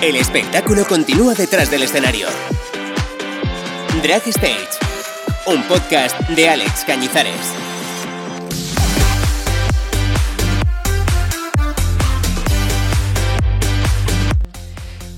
[0.00, 2.28] El espectáculo continúa detrás del escenario.
[4.00, 4.68] Drag Stage,
[5.48, 7.34] un podcast de Alex Cañizares.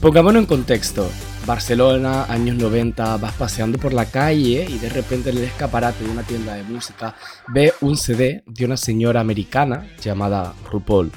[0.00, 1.10] Pongámonos en contexto.
[1.44, 6.10] Barcelona, años 90, vas paseando por la calle y de repente en el escaparate de
[6.10, 7.14] una tienda de música
[7.48, 11.12] ve un CD de una señora americana llamada RuPaul.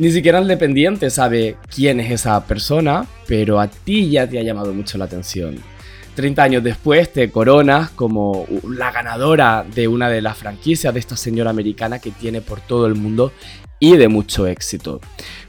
[0.00, 4.42] Ni siquiera el dependiente sabe quién es esa persona, pero a ti ya te ha
[4.42, 5.56] llamado mucho la atención.
[6.14, 11.18] 30 años después te coronas como la ganadora de una de las franquicias de esta
[11.18, 13.30] señora americana que tiene por todo el mundo
[13.78, 15.02] y de mucho éxito.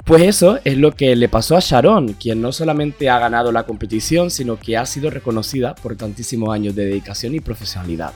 [0.04, 3.64] Pues eso es lo que le pasó a Sharon, quien no solamente ha ganado la
[3.64, 8.12] competición, sino que ha sido reconocida por tantísimos años de dedicación y profesionalidad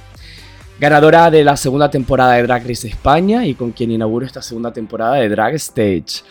[0.78, 4.74] ganadora de la segunda temporada de Drag Race España y con quien inauguro esta segunda
[4.74, 6.24] temporada de Drag Stage.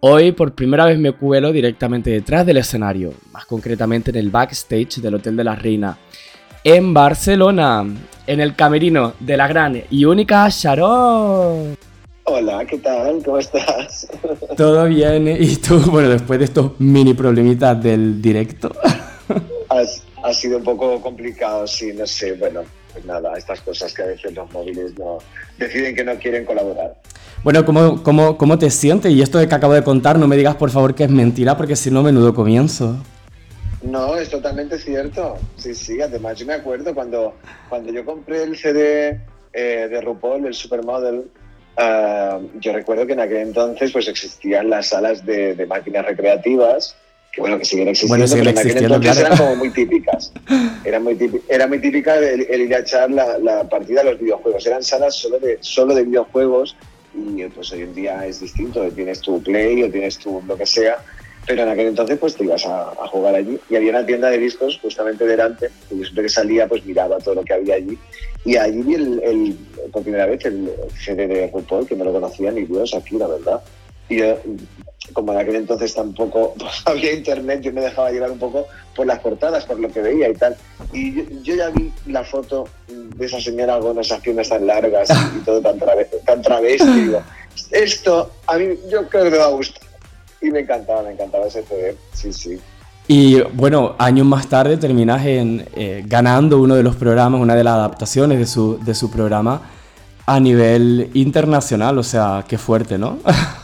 [0.00, 4.96] Hoy por primera vez me cuelo directamente detrás del escenario, más concretamente en el backstage
[4.96, 5.96] del Hotel de la Reina,
[6.64, 7.86] en Barcelona,
[8.26, 11.76] en el camerino de la gran y única Sharon.
[12.24, 13.22] Hola, ¿qué tal?
[13.24, 14.08] ¿Cómo estás?
[14.56, 15.78] Todo bien, ¿y tú?
[15.90, 18.72] Bueno, después de estos mini problemitas del directo.
[20.24, 24.06] ha sido un poco complicado, sí, no sé, bueno, pues nada, estas cosas que a
[24.06, 25.18] veces los móviles no
[25.58, 26.94] deciden que no quieren colaborar.
[27.42, 29.12] Bueno, ¿cómo, cómo, cómo te sientes?
[29.12, 31.76] Y esto que acabo de contar, no me digas por favor que es mentira, porque
[31.76, 32.96] si no, menudo comienzo.
[33.82, 35.36] No, es totalmente cierto.
[35.56, 37.34] Sí, sí, además yo me acuerdo cuando,
[37.68, 39.20] cuando yo compré el CD
[39.52, 41.24] eh, de RuPaul, el Supermodel,
[41.78, 46.96] uh, yo recuerdo que en aquel entonces pues existían las salas de, de máquinas recreativas
[47.32, 50.32] que bueno, que siguen existiendo, pero en aquel entonces eran como muy típicas.
[50.84, 54.20] Era muy, típica, era muy típica el, ir a echar la, la, partida a los
[54.20, 54.66] videojuegos.
[54.66, 56.76] Eran salas solo de, solo de videojuegos
[57.14, 58.86] y pues hoy en día es distinto.
[58.90, 60.98] Tienes tu Play o tienes tu lo que sea,
[61.46, 63.58] pero en aquel entonces pues te ibas a, a jugar allí.
[63.70, 67.16] Y había una tienda de discos justamente delante, y yo siempre que salía pues miraba
[67.18, 67.98] todo lo que había allí.
[68.44, 69.56] Y allí vi el, el
[69.90, 70.70] por primera vez el
[71.02, 73.62] CD de RuPaul, que no lo conocía ni Dios aquí, la verdad.
[74.08, 74.36] Y yo
[75.12, 79.20] como en aquel entonces tampoco había internet, yo me dejaba llevar un poco por las
[79.20, 80.56] portadas, por lo que veía y tal.
[80.92, 85.38] Y yo, ya vi la foto de esa señora con esas piernas tan largas y
[85.44, 85.78] todo tan,
[86.26, 86.86] tan travesti.
[86.86, 87.22] Digo,
[87.70, 89.82] esto a mí yo creo que me va a gustar.
[90.40, 92.58] Y me encantaba, me encantaba ese CD, sí, sí.
[93.06, 97.64] Y bueno, años más tarde terminas en, eh, ganando uno de los programas, una de
[97.64, 99.62] las adaptaciones de su, de su programa
[100.26, 103.18] a nivel internacional, o sea, qué fuerte, ¿no?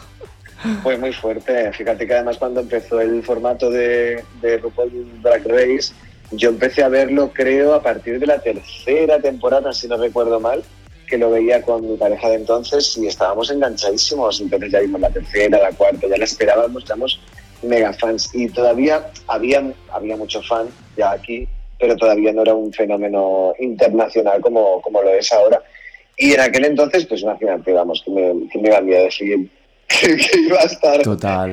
[0.83, 1.73] Fue muy fuerte.
[1.73, 5.93] Fíjate que además cuando empezó el formato de, de RuPaul Drag Race,
[6.33, 10.63] yo empecé a verlo creo a partir de la tercera temporada, si no recuerdo mal,
[11.09, 14.41] que lo veía con mi pareja de entonces y estábamos enganchadísimos.
[14.41, 17.21] Entonces ya vimos la tercera, la cuarta, ya la esperábamos, éramos
[17.63, 18.31] mega fans.
[18.35, 21.49] Y todavía había, había mucho fan ya aquí,
[21.79, 25.63] pero todavía no era un fenómeno internacional como, como lo es ahora.
[26.17, 29.49] Y en aquel entonces, pues imagínate, vamos, que me, que me iba a decir
[29.89, 30.17] que,
[30.47, 31.01] iba a estar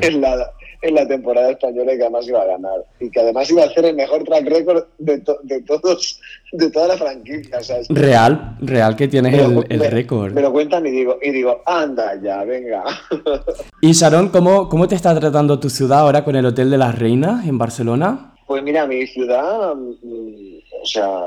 [0.01, 0.51] En, la,
[0.81, 2.85] en la temporada española y que además iba a ganar.
[2.99, 6.19] Y que además iba a hacer el mejor track record de, de todos,
[6.51, 7.59] de toda la franquicia.
[7.89, 10.33] real, real que tienes el, el récord.
[10.33, 12.83] Me lo cuentan y digo, y digo, anda ya, venga.
[13.81, 16.97] y Sharon, ¿cómo, ¿cómo te está tratando tu ciudad ahora con el Hotel de las
[16.97, 18.33] Reinas en Barcelona?
[18.45, 21.21] Pues mira, mi ciudad, mm, o sea,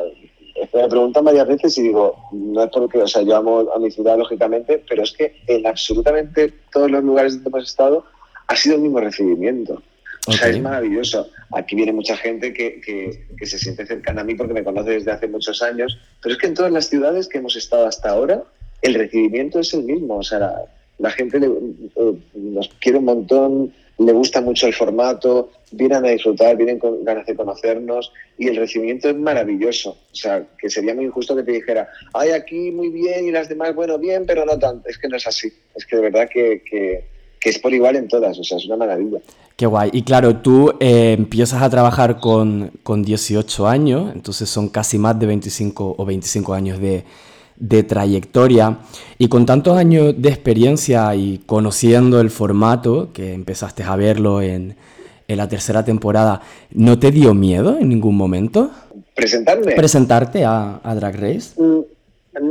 [0.73, 3.91] me preguntan varias veces y digo, no es porque, o sea, yo amo a mi
[3.91, 8.05] ciudad, lógicamente, pero es que en absolutamente todos los lugares donde hemos estado
[8.47, 9.83] ha sido el mismo recibimiento.
[10.27, 11.29] O sea, es maravilloso.
[11.53, 15.11] Aquí viene mucha gente que, que, se siente cercana a mí porque me conoce desde
[15.11, 18.43] hace muchos años, pero es que en todas las ciudades que hemos estado hasta ahora,
[18.83, 20.19] el recibimiento es el mismo.
[20.19, 20.65] O sea,
[20.99, 26.57] la, gente eh, nos quiere un montón, le gusta mucho el formato, vienen a disfrutar,
[26.57, 29.91] vienen con ganas de conocernos y el recibimiento es maravilloso.
[29.91, 33.49] O sea, que sería muy injusto que te dijera, hay aquí muy bien y las
[33.49, 34.89] demás, bueno, bien, pero no tanto.
[34.89, 35.53] Es que no es así.
[35.75, 37.05] Es que de verdad que, que,
[37.49, 38.39] es por igual en todas.
[38.39, 39.19] O sea, es una maravilla.
[39.57, 39.91] Qué guay.
[39.93, 45.19] Y claro, tú eh, empiezas a trabajar con, con 18 años, entonces son casi más
[45.19, 47.05] de 25 o 25 años de,
[47.59, 48.79] de trayectoria
[49.19, 54.77] y con tantos años de experiencia y conociendo el formato, que empezaste a verlo en,
[55.27, 56.41] en la tercera temporada,
[56.71, 58.71] ¿no te dio miedo en ningún momento?
[59.15, 59.75] ¿Presentarme?
[59.75, 61.61] ¿Presentarte a, a Drag Race?
[61.61, 61.81] Mm,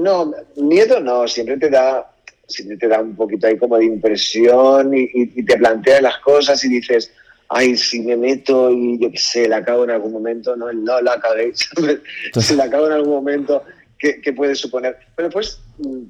[0.03, 2.11] no, miedo no, siempre te da
[2.47, 6.63] siempre te da un poquito ahí como de impresión y, y, te planteas las cosas
[6.63, 7.11] y dices,
[7.49, 11.01] ay, si me meto y yo qué sé, la acabo en algún momento, no, no
[11.01, 11.51] la acabé,
[12.39, 13.63] si la acabo en algún momento,
[13.99, 14.97] ¿qué, ¿qué, puede suponer?
[15.15, 16.03] Pero pues mm,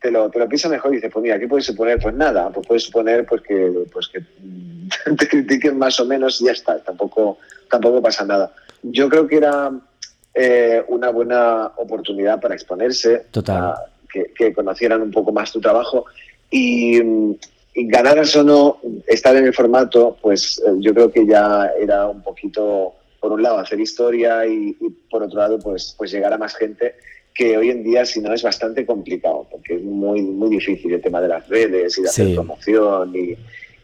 [0.00, 1.98] te lo, te lo piensas mejor y dices, pues mira, ¿qué puede suponer?
[2.00, 4.20] Pues nada, pues puede suponer pues que, pues que
[5.16, 7.38] te critiquen más o menos y ya está, tampoco,
[7.70, 8.52] tampoco pasa nada.
[8.82, 9.72] Yo creo que era
[10.34, 13.74] eh, una buena oportunidad para exponerse, Total.
[14.08, 16.06] que, conocieran un poco más tu trabajo
[16.50, 17.00] y,
[17.80, 22.22] ganaras o no estar en el formato, pues eh, yo creo que ya era un
[22.22, 24.76] poquito, por un lado, hacer historia y,
[25.08, 26.96] por otro lado, pues, pues llegar a más gente
[27.38, 31.00] que hoy en día, si no, es bastante complicado, porque es muy, muy difícil el
[31.00, 33.36] tema de las redes y de hacer promoción y,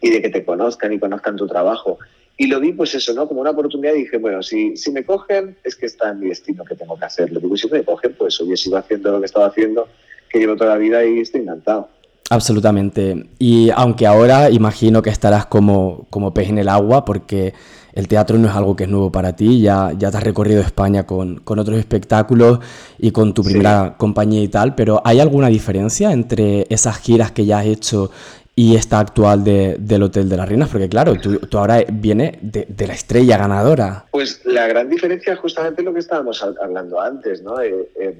[0.04, 1.98] y, de que te conozcan y conozcan tu trabajo.
[2.36, 3.28] Y lo vi, pues eso, ¿no?
[3.28, 6.30] Como una oportunidad y dije, bueno, si, si me cogen, es que está en mi
[6.30, 7.38] destino que tengo que hacerlo.
[7.38, 9.86] Digo, si me cogen, pues hoy sigo haciendo lo que estaba haciendo,
[10.28, 11.88] que llevo toda la vida y estoy encantado.
[12.30, 13.28] Absolutamente.
[13.38, 17.54] Y aunque ahora imagino que estarás como, como pez en el agua, porque
[17.94, 20.60] el teatro no es algo que es nuevo para ti, ya, ya te has recorrido
[20.60, 22.58] España con, con otros espectáculos
[22.98, 27.46] y con tu primera compañía y tal, pero ¿hay alguna diferencia entre esas giras que
[27.46, 28.10] ya has hecho
[28.56, 30.68] y esta actual de, del Hotel de las Reinas?
[30.68, 34.06] Porque claro, tú, tú ahora vienes de, de, la estrella ganadora.
[34.10, 37.60] Pues la gran diferencia es justamente lo que estábamos hablando antes, ¿no?
[37.60, 38.16] Eh, eh,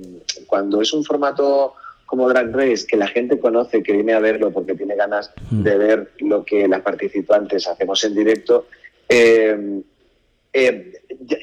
[0.47, 1.75] cuando es un formato
[2.07, 5.63] como Drag Race, que la gente conoce, que viene a verlo porque tiene ganas hmm.
[5.63, 8.67] de ver lo que las participantes hacemos en directo,
[9.09, 9.83] eh,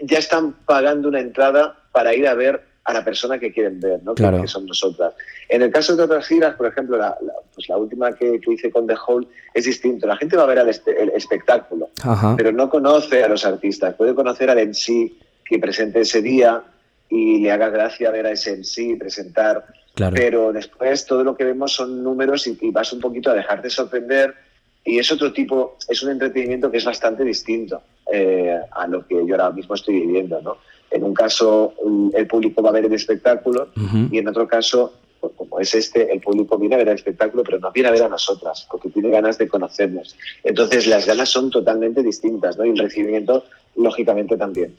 [0.04, 4.02] ya, están pagando una entrada para ir a ver a la persona que quieren ver,
[4.04, 4.16] ¿no?
[4.16, 5.14] que, son nosotras.
[5.50, 7.16] En el caso de otras giras, por ejemplo, la,
[7.54, 10.08] pues la última que, hice con The Hole es distinto.
[10.08, 11.90] La gente va a ver el, espectáculo,
[12.36, 13.94] pero no conoce a los artistas.
[13.96, 15.12] Puede conocer al MC
[15.46, 16.64] que presente ese día
[17.10, 19.66] y le haga gracia ver a ese MC presentar.
[19.94, 23.70] Pero después todo lo que vemos son números y, y vas un poquito a dejarte
[23.70, 24.34] sorprender
[24.84, 27.82] y es otro tipo, es un entretenimiento que es bastante distinto
[28.12, 30.58] eh, a lo que yo ahora mismo estoy viviendo, ¿no?
[30.90, 31.74] En un caso
[32.14, 33.70] el público va a ver el espectáculo
[34.12, 37.44] y en otro caso, pues, como es este, el público viene a ver el espectáculo,
[37.44, 40.18] pero no viene a ver a nosotras, porque tiene ganas de conocernos.
[40.44, 42.66] Entonces las ganas son totalmente distintas, ¿no?
[42.66, 43.46] Y el recibimiento,
[43.78, 44.76] lógicamente, también.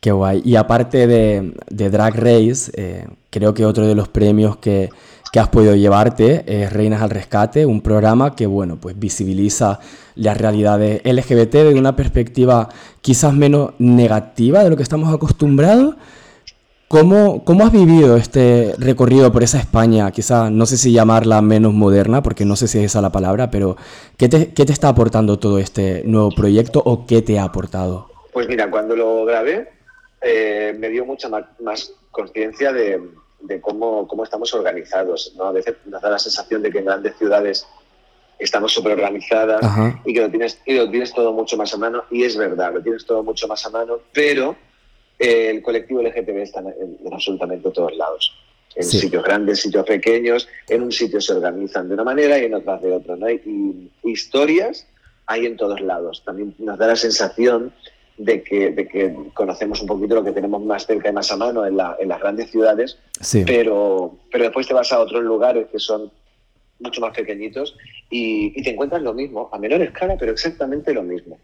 [0.00, 0.42] Qué guay.
[0.44, 4.90] Y aparte de, Drag Race, eh, creo que otro de los premios que,
[5.32, 9.78] que has podido llevarte es Reinas al Rescate, un programa que, bueno, pues visibiliza
[10.16, 12.68] las realidades LGBT desde una perspectiva
[13.00, 15.94] quizás menos negativa de lo que estamos acostumbrados.
[16.88, 20.10] ¿Cómo, ¿Cómo, has vivido este recorrido por esa España?
[20.10, 23.48] Quizás, no sé si llamarla menos moderna, porque no sé si es esa la palabra,
[23.48, 23.76] pero
[24.16, 28.08] ¿qué te, qué te está aportando todo este nuevo proyecto o qué te ha aportado?
[28.32, 29.68] Pues mira, cuando lo grabé
[30.20, 31.28] eh, me dio mucha
[31.60, 33.00] más conciencia de,
[33.42, 35.34] de cómo, cómo estamos organizados.
[35.36, 35.44] ¿no?
[35.44, 37.66] A veces nos da la sensación de que en grandes ciudades
[38.38, 39.60] estamos súper organizadas
[40.04, 42.04] y que lo, tienes, y lo tienes todo mucho más a mano.
[42.10, 44.56] Y es verdad, lo tienes todo mucho más a mano, pero
[45.18, 48.34] eh, el colectivo LGTB está en, absolutamente todos lados.
[48.76, 52.54] En sitios grandes, sitios pequeños, en un sitio se organizan de una manera y en
[52.54, 53.16] otras de otra.
[53.16, 53.28] ¿no?
[53.28, 54.86] Y, y historias
[55.26, 56.22] hay en todos lados.
[56.24, 57.72] También nos da la sensación
[58.20, 61.38] de que, de que conocemos un poquito lo que tenemos más cerca y más a
[61.38, 62.98] mano en, la, en las grandes ciudades,
[63.46, 66.12] pero, pero después te vas a otros lugares que son
[66.80, 67.74] mucho más pequeñitos
[68.10, 71.38] y, y, te encuentras lo mismo, a menor escala, pero exactamente lo mismo.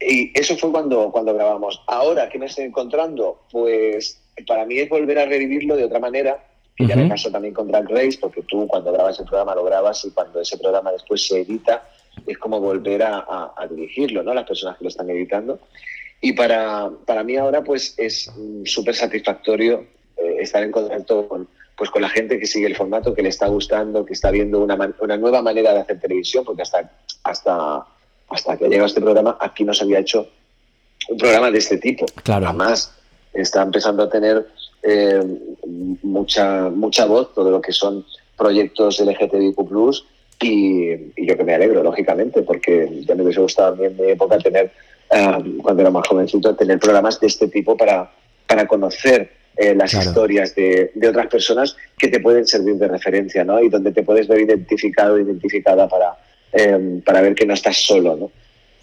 [0.00, 1.80] Y eso fue cuando, cuando grabamos.
[1.86, 3.42] Ahora, ¿qué me estoy encontrando?
[3.52, 6.44] Pues para mí es volver a revivirlo de otra manera,
[6.74, 9.62] que ya me pasó también con Drag Race, porque tú cuando grabas el programa lo
[9.62, 11.86] grabas y cuando ese programa después se edita,
[12.26, 14.34] es como volver a, a, dirigirlo, ¿no?
[14.34, 15.60] Las personas que lo están editando.
[16.24, 18.30] Y para, para mí ahora pues es
[18.64, 19.84] súper satisfactorio
[20.16, 23.28] eh, estar en contacto con, pues, con la gente que sigue el formato, que le
[23.28, 26.92] está gustando, que está viendo una, una nueva manera de hacer televisión, porque hasta,
[27.24, 27.84] hasta,
[28.28, 30.28] hasta que ha llegado este programa aquí no se había hecho
[31.08, 32.06] un programa de este tipo.
[32.22, 32.46] Claro.
[32.46, 32.94] Además,
[33.32, 34.46] está empezando a tener
[34.84, 35.22] eh,
[36.02, 39.58] mucha, mucha voz todo lo que son proyectos LGTBIQ+,
[40.40, 43.96] y, y, yo que me alegro, lógicamente, porque ya me hubiese gustado a mí en
[43.96, 44.72] mi época tener
[45.62, 48.10] cuando era más jovencito, tener programas de este tipo para,
[48.46, 53.44] para conocer eh, las historias de, de, otras personas que te pueden servir de referencia,
[53.44, 53.60] ¿no?
[53.62, 56.16] Y donde te puedes ver identificado, identificada para,
[56.52, 58.30] em, para ver que no estás solo, ¿no?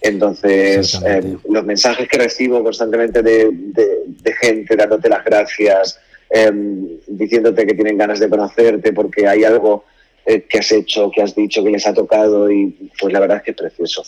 [0.01, 7.65] Entonces, em, los mensajes que recibo constantemente de, de, gente dándote las gracias, em, diciéndote
[7.65, 9.85] que tienen ganas de conocerte porque hay algo
[10.25, 13.37] eh, que has hecho, que has dicho, que les ha tocado y pues la verdad
[13.37, 14.03] es que es precioso.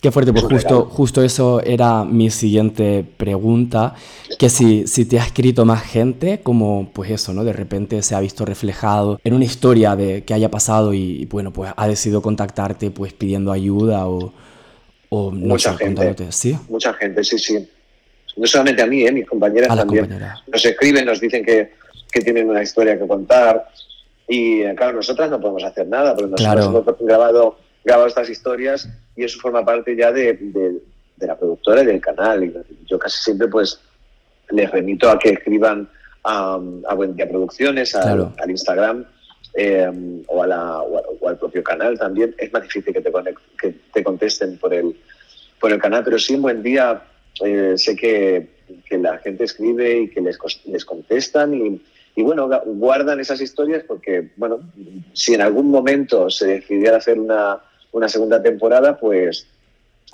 [0.00, 3.94] Qué fuerte, pues justo, justo eso era mi siguiente pregunta,
[4.38, 7.42] que si, si te ha escrito más gente, como pues eso, ¿no?
[7.42, 11.52] De repente se ha visto reflejado en una historia de que haya pasado y, bueno,
[11.52, 14.32] pues ha decidido contactarte pues pidiendo ayuda o,
[15.08, 16.56] o no mucha gente, ¿sí?
[16.68, 17.68] Mucha gente, sí, sí.
[18.36, 19.10] No solamente a mí, ¿eh?
[19.10, 20.08] mis compañeras también
[20.46, 21.72] nos escriben, nos dicen que,
[22.12, 23.68] que, tienen una historia que contar
[24.28, 27.58] y claro, nosotras no podemos hacer nada porque nosotros hemos grabado,
[28.06, 32.44] estas historias y eso forma parte ya de, de, la productora y del canal.
[32.44, 32.54] Y
[32.86, 33.80] yo casi siempre pues
[34.50, 35.88] les remito a que escriban
[36.24, 39.04] a, a Buen Día Producciones, al Instagram
[39.54, 42.34] eh, o, a la, o, al propio canal también.
[42.38, 43.12] Es más difícil que te,
[43.60, 44.94] que te contesten por el,
[45.60, 47.02] por el canal, pero sí en Buen Día
[47.44, 48.48] eh, sé que,
[48.88, 51.80] que, la gente escribe y que les, les contestan y,
[52.14, 54.60] y bueno, guardan esas historias porque, bueno,
[55.12, 57.60] si en algún momento se decidiera hacer una,
[57.92, 59.46] una segunda temporada, pues,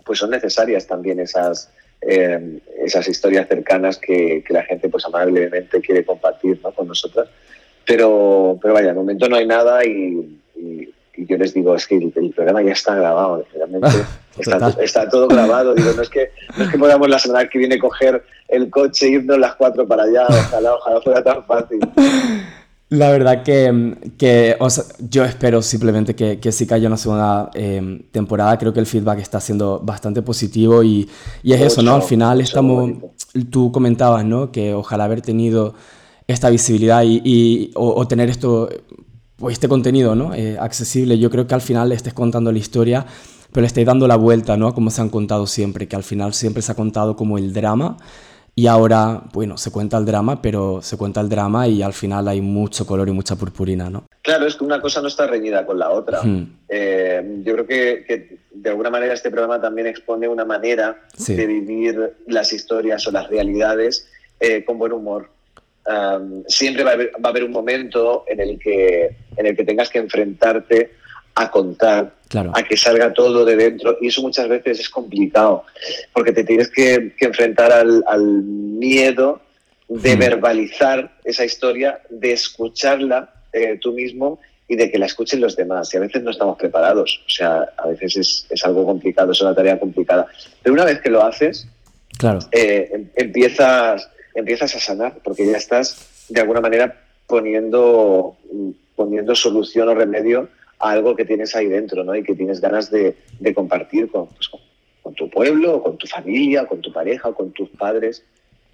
[0.04, 5.80] pues son necesarias también esas, eh, esas historias cercanas que, que, la gente pues amablemente
[5.80, 6.72] quiere compartir ¿no?
[6.72, 7.28] con nosotras.
[7.86, 10.40] Pero, pero vaya, de momento no hay nada y,
[11.16, 13.88] yo les digo, es que el, programa ya está grabado, realmente
[14.38, 15.74] está, está, todo grabado.
[15.74, 19.06] Digo, no es, que, no es que podamos la semana que viene coger el coche
[19.06, 21.80] e irnos las cuatro para allá, ojalá, ojalá fuera tan fácil.
[22.94, 24.56] La verdad que, que
[25.10, 28.56] yo espero simplemente que, que sí haya una segunda eh, temporada.
[28.56, 31.08] Creo que el feedback está siendo bastante positivo y,
[31.42, 31.94] y es eso, ¿no?
[31.94, 32.92] Al final estamos,
[33.50, 34.52] tú comentabas, ¿no?
[34.52, 35.74] Que ojalá haber tenido
[36.28, 38.68] esta visibilidad y, o, tener esto,
[39.50, 40.32] este contenido ¿no?
[40.32, 41.18] Eh, accesible.
[41.18, 43.04] Yo creo que al final le estés contando la historia,
[43.50, 44.72] pero le estés dando la vuelta ¿no?
[44.72, 47.96] como se han contado siempre, que al final siempre se ha contado como el drama.
[48.56, 52.28] Y ahora, bueno, se cuenta el drama, pero se cuenta el drama y al final
[52.28, 54.04] hay mucho color y mucha purpurina, ¿no?
[54.22, 56.20] Claro, es que una cosa no está reñida con la otra.
[56.68, 62.14] Eh, yo creo que, de alguna manera este programa también expone una manera de vivir
[62.28, 64.08] las historias o las realidades
[64.38, 65.28] eh, con buen humor
[66.46, 70.92] siempre va a, haber, un momento en el, que, en el que tengas que enfrentarte
[71.34, 72.14] a contar,
[72.52, 73.98] a que salga todo de dentro.
[74.00, 75.64] Y eso muchas veces es complicado,
[76.12, 79.40] porque te tienes que, enfrentar al, miedo
[79.88, 85.56] de verbalizar esa historia, de escucharla eh, tú mismo y de que la escuchen los
[85.56, 85.92] demás.
[85.92, 87.20] Y a veces no estamos preparados.
[87.26, 90.26] O sea, a veces es, es algo complicado, es una tarea complicada.
[90.62, 91.66] Pero una vez que lo haces,
[92.18, 92.38] claro.
[92.52, 98.36] Eh, em, empiezas empiezas a sanar, porque ya estás de alguna manera poniendo,
[98.96, 100.48] poniendo solución o remedio
[100.84, 102.14] a algo que tienes ahí dentro, ¿no?
[102.14, 103.16] Y que tienes ganas de,
[103.54, 108.22] compartir con, pues, con, tu pueblo, con tu familia, con tu pareja, con tus padres.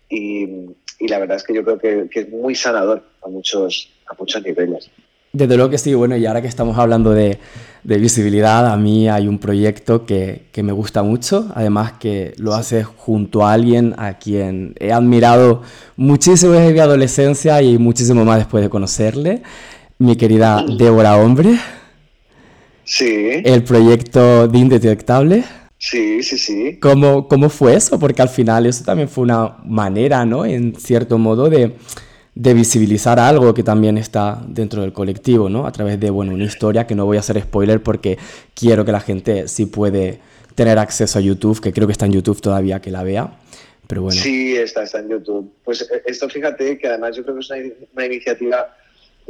[0.08, 0.66] Y,
[1.00, 4.42] la verdad es que yo creo que, que, es muy sanador a muchos, a muchos
[4.42, 4.90] niveles.
[5.32, 7.38] Desde luego que sí, bueno, y ahora que estamos hablando de,
[7.84, 12.54] de visibilidad, a mí hay un proyecto que, que, me gusta mucho, además que lo
[12.54, 15.62] haces junto a alguien a quien he admirado
[15.96, 19.42] muchísimo desde mi adolescencia y muchísimo más después de conocerle,
[19.98, 21.58] mi querida Débora Hombre.
[22.90, 23.42] Sí.
[23.44, 25.44] El proyecto de Indetectable.
[25.78, 26.78] Sí, sí, sí.
[26.80, 27.98] ¿Cómo, ¿Cómo fue eso?
[27.98, 30.44] Porque al final eso también fue una manera, ¿no?
[30.44, 31.76] En cierto modo de
[32.34, 35.66] de visibilizar algo que también está dentro del colectivo, ¿no?
[35.66, 38.18] A través de, bueno, una historia que no voy a hacer spoiler porque
[38.54, 40.20] quiero que la gente sí puede
[40.54, 43.30] tener acceso a YouTube, que creo que está en YouTube todavía que la vea.
[43.86, 44.20] Pero bueno.
[44.20, 45.52] Sí, está, está en YouTube.
[45.64, 47.50] Pues eh, esto fíjate que además yo creo que es
[47.92, 48.74] una, iniciativa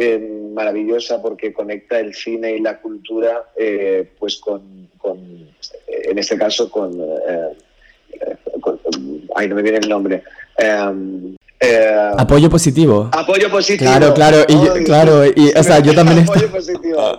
[0.00, 0.18] eh,
[0.54, 5.18] maravillosa porque conecta el cine y la cultura eh, pues con, con,
[5.88, 6.98] en este caso con,
[8.60, 8.80] con,
[9.36, 10.22] ay no me viene el nombre
[11.60, 13.10] eh, apoyo positivo.
[13.12, 13.90] Apoyo positivo.
[13.90, 17.16] Claro, claro, y, claro, y, o sea, yo también Apoyo positivo.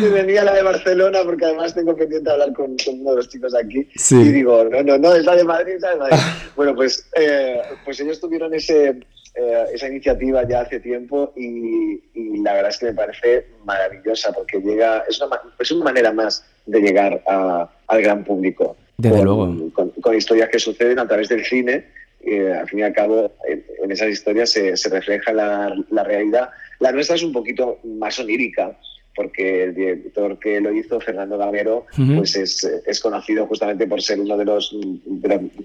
[0.00, 3.54] Me venía la de Barcelona porque además tengo pendiente hablar con, uno de los chicos
[3.54, 4.16] aquí sí.
[4.16, 6.16] y digo, no, no, no, es la de Madrid, la de Madrid.
[6.56, 9.00] bueno, pues, eh, pues ellos tuvieron ese,
[9.34, 12.00] eh, esa iniciativa ya hace tiempo y,
[12.42, 16.44] la verdad es que me parece maravillosa porque llega, es una, es una manera más
[16.66, 18.76] de llegar a, al gran público.
[18.96, 19.70] Desde luego.
[19.72, 21.84] Con, con, historias que suceden a través del cine
[22.24, 25.74] eh, al fin y al cabo, en, esas historias se, refleja la,
[26.04, 26.50] realidad.
[26.78, 28.78] La nuestra es un poquito más onírica,
[29.16, 31.86] porque el director que lo hizo, Fernando Gamero,
[32.16, 34.74] pues es, conocido justamente por ser uno de los,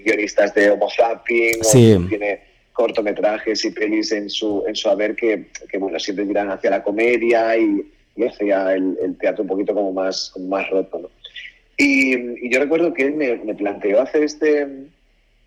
[0.04, 1.62] guionistas de Homo Zapping,
[2.10, 2.42] tiene
[2.78, 5.48] cortometrajes y pelis en su, en su haber que,
[5.80, 7.92] bueno, siempre miran hacia la comedia y,
[8.24, 11.10] hacia el, teatro un poquito como más, más roto.
[11.76, 14.68] Y, yo recuerdo que él me planteó hacer este,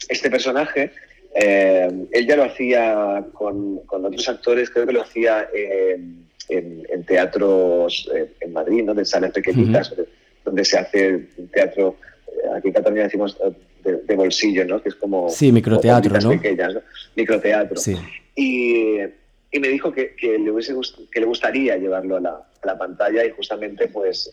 [0.09, 0.91] este personaje,
[1.35, 7.05] eh, él ya lo hacía con, con, otros actores, creo que lo hacía en, en,
[7.05, 8.95] teatros eh, en Madrid, ¿no?
[8.95, 9.95] de salas pequeñitas,
[10.45, 11.97] donde se hace teatro,
[12.27, 13.37] eh, aquí en Cataluña decimos
[13.83, 14.83] de, bolsillo, ¿no?
[14.83, 15.29] que es como...
[15.31, 16.31] Sí, microteatro, ¿no?
[16.31, 16.75] Pequeñas,
[17.17, 17.77] Microteatro.
[17.77, 17.97] Sí.
[18.37, 18.97] Y,
[19.51, 20.75] y, me dijo que, que, le hubiese
[21.11, 24.31] que le gustaría llevarlo a la, a la pantalla y justamente pues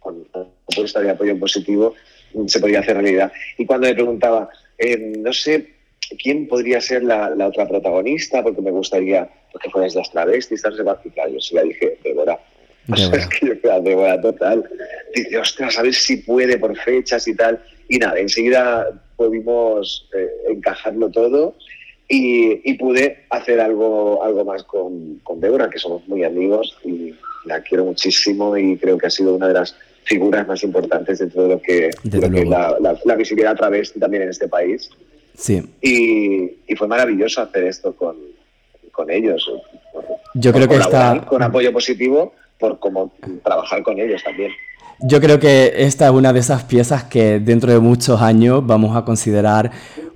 [0.00, 1.94] con la propuesta de apoyo positivo
[2.46, 3.32] se podía hacer realidad.
[3.58, 5.74] Y cuando me preguntaba, eh, no sé
[6.22, 10.74] quién podría ser la, otra protagonista, porque me gustaría pues, que fueras las travestis, tal,
[11.04, 12.38] y claro, yo sí la dije, Débora.
[12.94, 14.68] es que yo Débora total.
[15.14, 17.60] Dice, ostras, a ver si puede por fechas y tal.
[17.88, 21.54] Y nada, enseguida pudimos eh, encajarlo todo
[22.08, 27.14] y, pude hacer algo, algo más con, con Débora, que somos muy amigos y
[27.46, 31.42] la quiero muchísimo y creo que ha sido una de las figuras más importantes dentro
[31.42, 34.88] de lo que, es la, visibilidad a través también en este país.
[35.34, 35.62] Sí.
[35.80, 38.16] Y, fue maravilloso hacer esto con,
[38.92, 39.50] con ellos.
[40.34, 41.24] Yo creo que está...
[41.26, 43.12] Con apoyo positivo por cómo
[43.42, 44.52] trabajar con ellos también.
[45.00, 48.96] Yo creo que esta es una de esas piezas que dentro de muchos años vamos
[48.96, 49.70] a considerar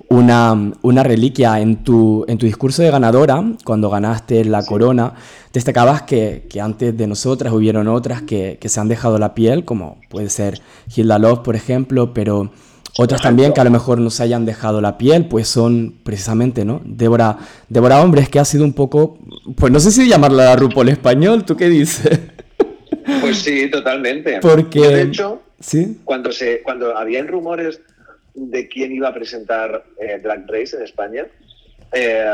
[0.08, 5.14] una, una, reliquia en tu, en tu discurso de ganadora, cuando ganaste la corona,
[5.52, 9.64] destacabas que, que, antes de nosotras hubieron otras que, que, se han dejado la piel,
[9.64, 10.60] como puede ser
[10.94, 12.50] Hilda Love, por ejemplo, pero
[12.99, 16.64] otras también que a lo mejor no se hayan dejado la piel, pues son precisamente,
[16.64, 16.80] ¿no?
[16.84, 19.18] Débora, Débora Hombres, que ha sido un poco,
[19.56, 22.18] pues no sé si llamarla la RuPaul español, ¿tú qué dices?
[23.21, 24.38] Pues sí, totalmente.
[24.40, 24.80] Porque...
[24.80, 26.00] de hecho, ¿Sí?
[26.04, 27.80] cuando, se, cuando habían rumores
[28.35, 31.26] de quién iba a presentar eh, Drag Race en España,
[31.92, 32.25] eh,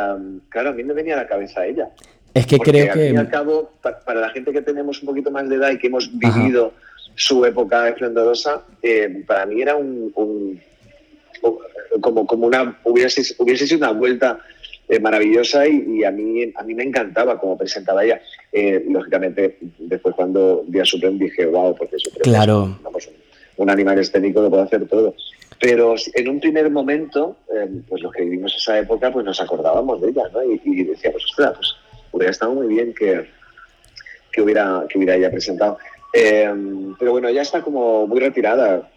[0.49, 1.91] claro, a mí me venía a la cabeza ella.
[2.35, 2.91] Es que creo que...
[2.91, 5.71] Al fin y al cabo, para, la gente que tenemos un poquito más de edad
[5.71, 6.75] y que hemos vivido
[7.15, 10.13] su época esplendorosa, eh, para mí era un,
[12.01, 14.39] como, como una, hubiese, hubiese sido una vuelta
[14.89, 18.21] eh, maravillosa y, a, mí, a mí me encantaba como presentaba ella.
[18.53, 22.79] Eh, lógicamente, después cuando vi a Supreme dije, wow, porque Supreme claro.
[22.97, 23.11] es
[23.57, 25.15] un, animal escénico que puede hacer todo.
[25.61, 27.37] Pero en un primer momento,
[27.89, 30.45] pues los que vivimos esa época, pues nos acordábamos de ella, ¿no?
[30.45, 31.75] Y, y decíamos, ostras, pues
[32.13, 33.27] hubiera estado muy bien que,
[34.31, 35.79] que, hubiera, que hubiera ella presentado.
[36.13, 38.89] Em, pero bueno, ya está como muy retirada,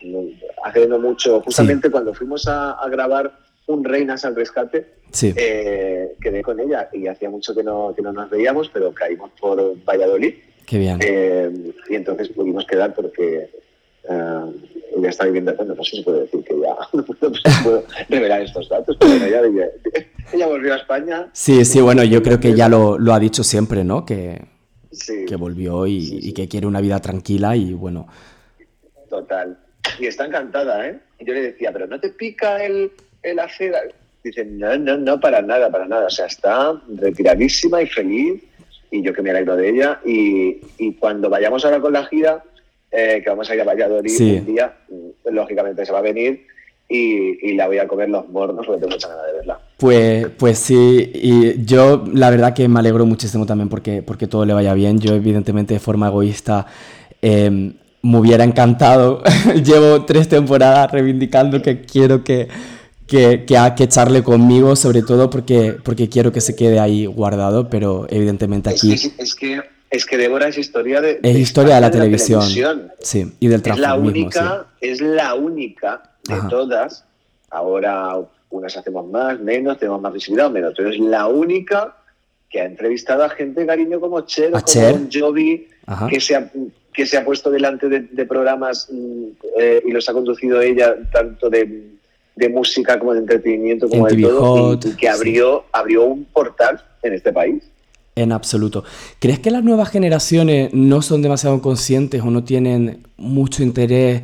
[0.63, 1.41] haciendo mucho.
[1.41, 3.31] Justamente cuando fuimos a, grabar
[3.69, 4.85] un Reinas al Rescate,
[5.21, 9.31] eh, quedé con ella y hacía mucho que no, que no nos veíamos, pero caímos
[9.39, 10.33] por Valladolid.
[10.65, 10.99] Qué bien.
[11.01, 13.49] Em, y entonces pudimos quedar porque
[14.07, 14.53] uh,
[14.97, 15.55] ella está viviendo.
[15.55, 17.05] Bueno, no sé si puedo decir que ya no
[17.63, 19.41] puedo revelar estos datos, pero ella,
[20.33, 21.29] ella, volvió a España.
[21.33, 24.05] Sí, sí, bueno, yo creo que ya lo, lo ha dicho siempre, ¿no?
[24.05, 24.41] Que
[25.27, 28.07] que volvió y, que quiere una vida tranquila y bueno.
[29.09, 29.57] Total.
[29.99, 30.99] Y está encantada, ¿eh?
[31.19, 32.91] Y yo le decía, pero ¿no te pica el,
[33.23, 33.93] el hacer?
[34.23, 36.07] Dice, no, no, no, para nada, para nada.
[36.07, 38.43] O sea, está retiradísima y feliz
[38.91, 39.99] y yo que me alegro de ella.
[40.05, 42.43] Y, y cuando vayamos ahora con la gira,
[42.91, 44.73] eh, que vamos a ir a Valladolid un día,
[45.25, 46.47] lógicamente se va a venir
[46.89, 49.59] y, la voy a comer los mornos porque tengo mucha ganas de verla.
[49.77, 54.43] Pues, pues sí, y yo la verdad que me alegro muchísimo también porque, porque todo
[54.45, 54.99] le vaya bien.
[54.99, 56.65] Yo evidentemente de forma egoísta
[57.21, 59.21] em, me hubiera encantado.
[59.63, 62.47] Llevo tres temporadas reivindicando que quiero que,
[63.09, 67.69] que, que, que echarle conmigo, sobre todo porque, porque quiero que se quede ahí guardado,
[67.69, 68.93] pero evidentemente aquí...
[68.93, 71.19] Es que, es que, Débora es historia de...
[71.23, 72.43] Es historia de la, televisión.
[72.99, 73.81] Sí, y del trabajo.
[73.81, 77.05] Es la única, es la única de todas,
[77.49, 78.19] ahora
[78.51, 81.95] unas hacemos más, menos, tenemos más visibilidad menos, pero es la única
[82.49, 84.95] que ha entrevistado a gente, cariño, como Cher, como Cher?
[85.11, 85.67] Jovi,
[86.09, 86.51] que se, ha,
[86.93, 89.23] que se ha puesto delante de, programas mm,
[89.59, 91.98] eh, y los ha conducido ella, tanto de,
[92.47, 97.33] música como de entretenimiento, como de todo, y, que abrió, abrió un portal en este
[97.33, 97.63] país.
[98.15, 98.83] En absoluto.
[99.19, 104.21] ¿Crees que las nuevas generaciones no son demasiado conscientes o no tienen mucho interés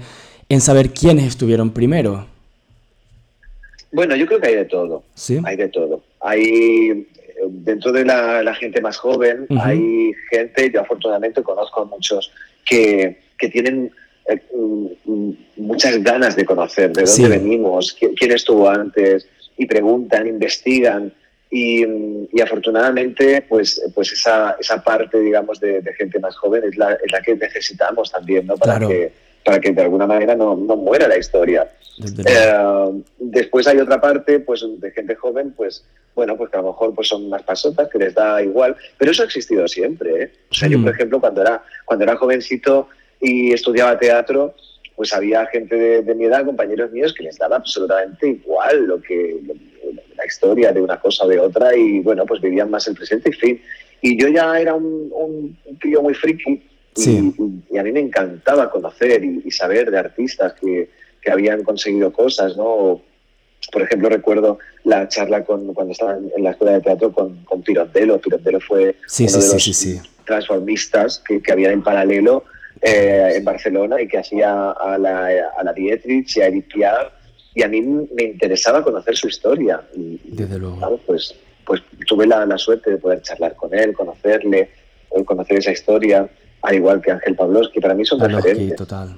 [0.50, 2.26] en saber quiénes estuvieron primero?
[3.92, 5.04] Bueno, yo creo que hay de todo.
[5.14, 5.40] ¿Sí?
[5.46, 6.04] Hay de todo.
[6.20, 7.08] Hay,
[7.48, 12.32] dentro de la, gente más joven, hay gente, yo afortunadamente conozco a muchos
[12.66, 13.18] que,
[13.52, 14.05] tienen eh, mm,
[15.56, 21.14] muchas ganas de conocer de dónde venimos, quién, estuvo antes, y preguntan, investigan.
[21.52, 21.86] Y,
[22.42, 27.22] afortunadamente, pues, pues esa, esa parte, digamos, de, gente más joven es la, es la
[27.22, 28.58] que necesitamos también, ¿no?
[28.58, 31.70] Para que para que de alguna manera no, no muera la historia.
[32.26, 35.86] Eh, después hay otra parte pues, de gente joven, pues
[36.16, 39.12] bueno, pues que a lo mejor pues, son más pasotas, que les da igual, pero
[39.12, 40.24] eso ha existido siempre.
[40.24, 40.32] ¿eh?
[40.50, 40.96] O sea, yo, por mm.
[40.96, 42.90] ejemplo, cuando era, cuando era jovencito
[43.26, 44.54] y estudiaba teatro,
[44.96, 49.42] pues había gente de, mi edad, compañeros míos, que les daba absolutamente igual lo que
[50.16, 53.30] la historia de una cosa o de otra y bueno, pues vivían más el presente
[53.30, 53.62] y fin.
[54.02, 56.62] Y yo ya era un, un, un tío muy friki
[56.98, 60.90] y, a mí me encantaba conocer y, saber de artistas que,
[61.22, 63.02] que, habían conseguido cosas, ¿no?
[63.72, 67.64] Por ejemplo, recuerdo la charla con, cuando estaba en la escuela de teatro con, con
[67.64, 68.20] Pirondello.
[68.22, 72.44] Pirondello fue uno de los transformistas que, que había en paralelo
[72.82, 77.12] eh, en Barcelona y que hacía a la, a la Dietrich y a Edith Piaf.
[77.54, 79.82] Y a mí me interesaba conocer su historia.
[79.96, 81.00] Y, Desde luego.
[81.06, 81.36] pues,
[81.66, 84.70] pues tuve la, la, suerte de poder charlar con él, conocerle,
[85.26, 86.30] conocer esa historia
[86.66, 87.38] al igual que Ángel
[87.74, 88.76] que para mí son referentes.
[88.76, 89.16] total.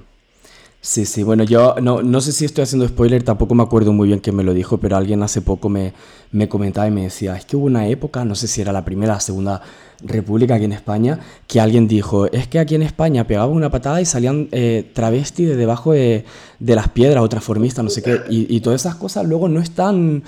[0.80, 4.06] Sí, sí, bueno, yo no, no sé si estoy haciendo spoiler, tampoco me acuerdo muy
[4.06, 5.92] bien quién me lo dijo, pero alguien hace poco me,
[6.30, 8.84] me comentaba y me decía, es que hubo una época, no sé si era la
[8.84, 9.60] primera la segunda
[10.02, 14.00] república aquí en España, que alguien dijo, es que aquí en España pegaban una patada
[14.00, 16.24] y salían eh, travestis de debajo de,
[16.60, 19.60] de, las piedras o transformistas, no sé qué, y, y todas esas cosas luego no
[19.60, 20.22] están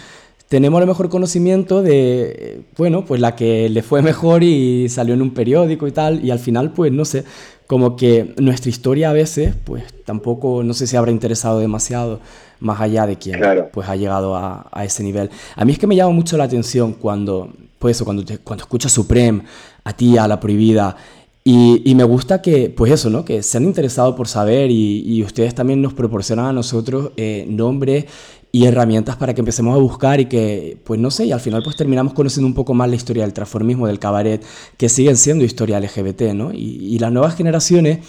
[0.51, 5.23] tenemos el mejor conocimiento de, bueno, pues la que le fue mejor y salió en
[5.23, 7.23] un periódico y tal, y al final, pues no sé,
[7.71, 12.19] como que nuestra historia a veces, pues tampoco, no sé si habrá interesado demasiado
[12.59, 13.41] más allá de quien
[13.73, 15.31] pues ha llegado a, a, ese nivel.
[15.55, 18.65] A mí es que me llama mucho la atención cuando, pues eso, cuando, te, cuando
[18.65, 19.43] escuchas Supreme,
[19.85, 20.97] a ti, a La Prohibida,
[21.45, 23.25] y, y, me gusta que, pues eso, ¿no?
[23.25, 27.47] Que se han interesado por saber y, y ustedes también nos proporcionan a nosotros eh,
[27.49, 28.07] nombres
[28.53, 31.63] y herramientas para que empecemos a buscar y que, pues no sé, y al final
[31.63, 34.45] pues terminamos conociendo un poco más la historia del transformismo, del cabaret,
[34.77, 36.53] que siguen siendo historia LGBT, ¿no?
[36.53, 38.01] Y, y las nuevas generaciones,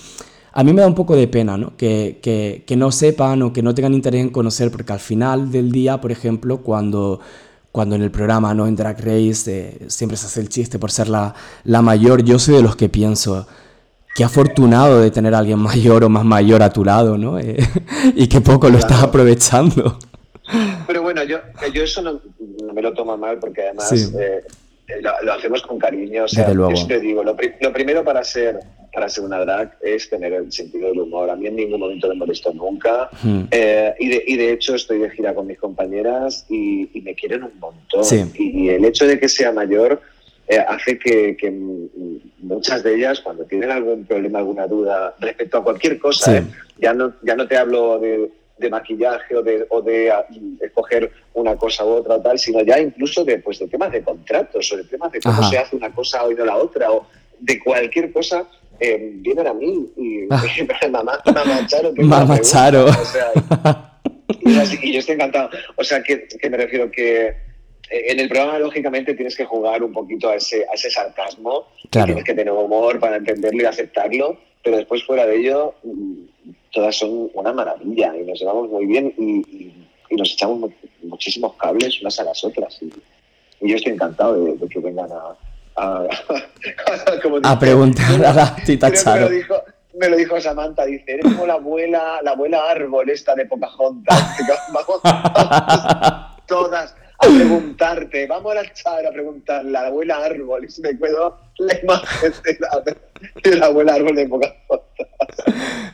[0.54, 1.78] a mí me da un poco de pena, ¿no?
[1.78, 5.52] Que, que, que, no sepan o que no tengan interés en conocer, porque al final
[5.52, 7.20] del día, por ejemplo, cuando,
[7.72, 8.66] cuando en el programa, ¿no?
[8.66, 12.40] En Drag Race, eh, siempre se hace el chiste por ser la, la mayor, yo
[12.40, 13.48] soy de los que pienso
[14.16, 17.38] qué afortunado de tener a alguien mayor o más mayor a tu lado, ¿no?
[17.38, 17.58] Eh,
[18.16, 20.00] y que poco lo estás aprovechando.
[21.32, 21.40] Yo,
[21.74, 22.22] yo eso no,
[22.74, 24.44] me lo tomo mal porque además eh,
[25.02, 26.26] lo, hacemos con cariño.
[26.26, 27.36] O sea, yo te digo, lo,
[27.74, 28.60] primero para ser,
[28.94, 31.30] para ser una drag es tener el sentido del humor.
[31.30, 33.10] A mí en ningún momento me molesto nunca.
[33.22, 33.44] Hmm.
[33.50, 37.44] Eh, y, de, y, de, hecho estoy de gira con mis compañeras y, me quieren
[37.44, 38.04] un montón.
[38.36, 40.02] Y, el hecho de que sea mayor
[40.48, 41.50] eh, hace que, que,
[42.40, 46.44] muchas de ellas, cuando tienen algún problema, alguna duda respecto a cualquier cosa,
[46.78, 50.26] ya, no, ya no te hablo de de maquillaje o de, o de ah,
[50.62, 54.72] escoger una cosa u otra tal, sino ya incluso de, pues, de temas de contratos
[54.72, 57.08] o de temas de cómo se hace una cosa o no la otra o
[57.40, 58.46] de cualquier cosa.
[58.80, 60.44] Eh, vienen a mí y ah.
[60.92, 62.86] mamá, mamá Charo, mamá Charo.
[62.86, 63.32] O sea,
[64.82, 65.50] y, yo estoy encantado.
[65.76, 67.28] O sea, que, que me refiero que
[67.92, 71.68] eh, en el programa, lógicamente, tienes que jugar un poquito a ese, a ese sarcasmo.
[71.90, 74.38] Tienes que tener humor para entenderlo y aceptarlo.
[74.64, 75.76] Pero después, fuera de ello,
[76.72, 80.70] todas son una maravilla y nos llevamos muy bien y, nos echamos
[81.04, 82.78] muchísimos cables unas a las otras.
[82.82, 82.92] Y,
[83.62, 85.38] yo estoy encantado de, que vengan a,
[85.78, 89.22] a, preguntar a la tita Charo.
[89.22, 89.56] Me lo, dijo,
[90.00, 94.38] me lo dijo Samantha, dice, eres como la abuela, la abuela árbol esta de Pocahontas.
[94.74, 95.02] vamos,
[96.48, 100.98] todas a preguntarte, vamos a la Charo a preguntar la abuela árbol y se me
[100.98, 102.84] quedó la imagen de la,
[103.44, 104.80] de la abuela árbol de Pocahontas.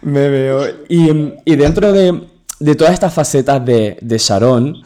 [0.01, 0.65] Me veo.
[0.87, 4.81] Y, dentro de, todas estas facetas de, Sharon,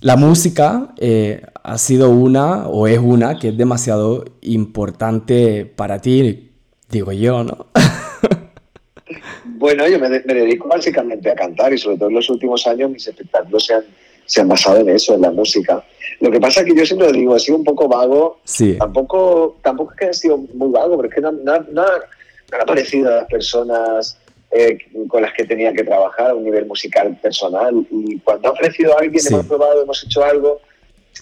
[0.00, 6.52] la música eh, ha sido una, o es una, que es demasiado importante para ti,
[6.88, 7.66] digo yo, ¿no?
[9.44, 13.06] Bueno, yo me, dedico básicamente a cantar y sobre todo en los últimos años mis
[13.06, 13.84] espectáculos se han,
[14.30, 15.84] se han basado en eso, en la música.
[16.20, 18.38] Lo que pasa es que yo siempre lo digo, he sido un poco vago.
[18.44, 18.76] Sí.
[18.78, 23.08] Tampoco, tampoco es que haya sido muy vago, pero es que no, no, ha parecido
[23.08, 24.20] a las personas
[24.52, 27.84] eh, con las que tenía que trabajar a un nivel musical personal.
[27.90, 30.60] Y cuando ha ofrecido a alguien, hemos probado, hemos hecho algo.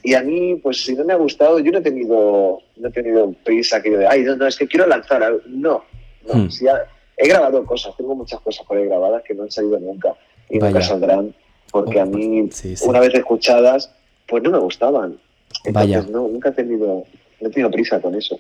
[0.03, 2.93] Y a mí, pues si no me ha gustado, yo no he tenido, no he
[2.93, 5.41] tenido prisa que yo de, ay, no, no, es que quiero lanzar algo.
[5.47, 5.83] No,
[6.27, 6.49] no hmm.
[7.17, 10.15] he grabado cosas, tengo muchas cosas por ahí grabadas que no han salido nunca
[10.51, 11.35] y nunca saldrán,
[11.71, 12.49] porque a mí,
[12.83, 13.91] una vez escuchadas,
[14.27, 15.19] pues no me gustaban.
[15.65, 16.03] Entonces, Vaya.
[16.11, 17.05] no, nunca he tenido,
[17.41, 18.39] no he tenido prisa con eso.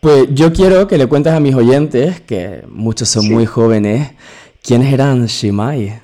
[0.00, 4.10] Pues yo quiero que le cuentes a mis oyentes, que muchos son muy jóvenes,
[4.62, 5.98] ¿quiénes eran Shimai?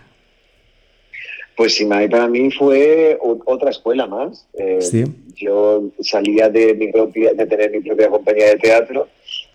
[1.54, 4.46] Pues Shimai para mí fue otra escuela más.
[4.54, 5.04] Eh, ¿Sí?
[5.36, 9.08] Yo salía de, mi propia, de tener mi propia compañía de teatro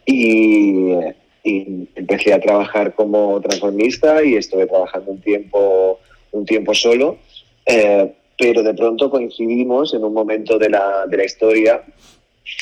[0.06, 0.94] y,
[1.44, 6.00] empecé a trabajar como transformista y estuve trabajando un tiempo,
[6.36, 7.18] un tiempo solo.
[7.66, 11.84] Eh, pero de pronto coincidimos en un momento de la, de la historia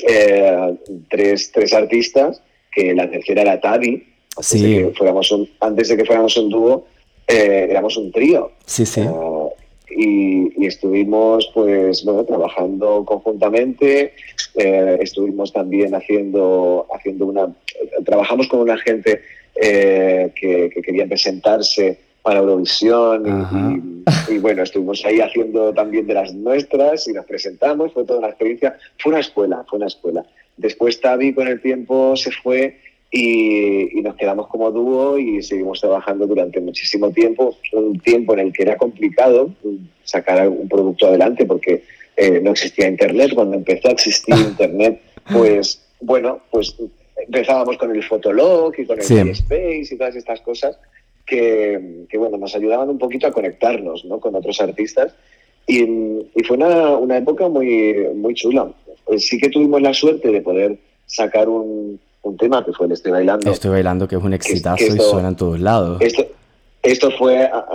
[0.08, 0.76] eh,
[1.10, 4.04] tres, tres artistas, que la tercera era Tavi,
[4.36, 6.86] antes, de, que fuéramos un, antes de que fuéramos un dúo,
[7.28, 8.52] eh, éramos un trío.
[8.66, 9.02] Sí, sí.
[9.02, 9.50] Uh,
[9.96, 14.14] y, y, estuvimos pues bueno, trabajando conjuntamente,
[14.56, 17.54] eh, estuvimos también haciendo, haciendo una,
[18.04, 19.22] trabajamos con una gente
[19.56, 26.34] eh, que, que quería presentarse para Eurovisión y, bueno, estuvimos ahí haciendo también de las
[26.34, 30.26] nuestras y nos presentamos, fue toda una experiencia, fue una escuela, fue una escuela.
[30.56, 32.80] Después Tavi con el tiempo se fue
[33.12, 38.54] y, nos quedamos como dúo y seguimos trabajando durante muchísimo tiempo, un tiempo en el
[38.54, 39.52] que era complicado
[40.04, 41.84] sacar un producto adelante porque
[42.16, 46.76] eh, no existía Internet, cuando empezó a existir Internet, pues bueno, pues
[47.18, 50.78] empezábamos con el Fotolog y con el MySpace y todas estas cosas
[51.26, 54.20] que, que, bueno, nos ayudaban un poquito a conectarnos ¿no?
[54.20, 55.14] con otros artistas
[55.68, 58.72] y, y fue una, una, época muy, muy chula.
[59.06, 62.94] Pues sí que tuvimos la suerte de poder sacar un, un tema que fue el
[62.94, 63.52] Estoy Bailando.
[63.52, 66.02] Estoy Bailando, que es un exitazo y suena en todos lados.
[66.02, 66.26] Esto,
[66.82, 67.66] esto fue a,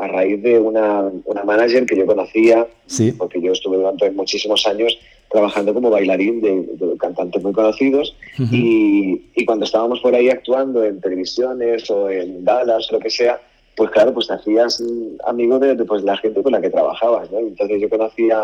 [0.00, 3.12] a, raíz de una, una, manager que yo conocía, ¿Sí?
[3.12, 4.98] porque yo estuve durante muchísimos años
[5.30, 8.48] trabajando como bailarín de, de cantantes muy conocidos Uh -huh.
[8.52, 13.08] y, y, cuando estábamos por ahí actuando en televisiones o en galas o lo que
[13.08, 13.40] sea,
[13.76, 14.82] pues claro, pues te hacías
[15.26, 17.38] amigo de, de pues, la gente con la que trabajabas, ¿no?
[17.38, 18.38] Entonces yo conocía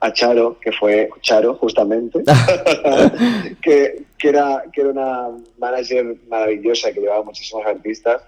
[0.00, 2.22] a Charo, que fue Charo justamente,
[3.62, 8.20] que, que, era, que era una manager maravillosa que llevaba muchísimos artistas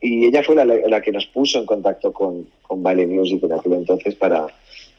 [0.00, 3.52] y ella fue la, la que nos puso en contacto con, con Vale Music en
[3.52, 4.46] aquel entonces para,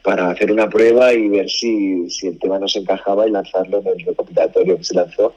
[0.02, 3.86] para hacer una prueba y ver si, si el tema nos encajaba y lanzarlo en
[3.88, 5.34] el recopilatorio que se lanzó.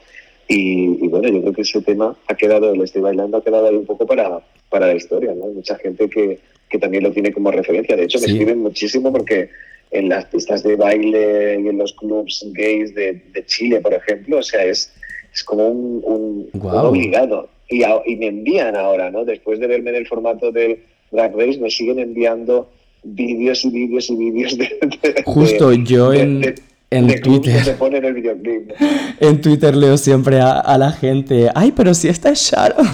[0.48, 3.66] Y, y, bueno, yo creo que ese tema ha quedado, el estoy bailando, ha quedado
[3.68, 5.46] ahí un poco para, para la historia, ¿no?
[5.46, 7.96] Hay mucha gente que, que también lo tiene como referencia.
[7.96, 8.32] De hecho, me Sí.
[8.32, 9.50] escriben muchísimo porque
[9.92, 14.38] en las pistas de baile y en los clubs gays de, de Chile, por ejemplo,
[14.38, 14.92] o sea, es,
[15.32, 16.88] es como un, un, un Guau.
[16.88, 17.48] obligado.
[17.68, 19.24] Y, a- y me envían ahora, ¿no?
[19.24, 20.78] Después de verme en el formato del
[21.10, 22.68] Drag Race, me siguen enviando
[23.14, 26.54] vídeos y vídeos y vídeos de, de- Justo de- yo en, de-
[26.90, 28.68] en Twitter, se ponen el videoclip.
[28.68, 28.74] ¿no?
[29.20, 32.86] en Twitter leo siempre a, a la gente, ay, pero si esta es Sharon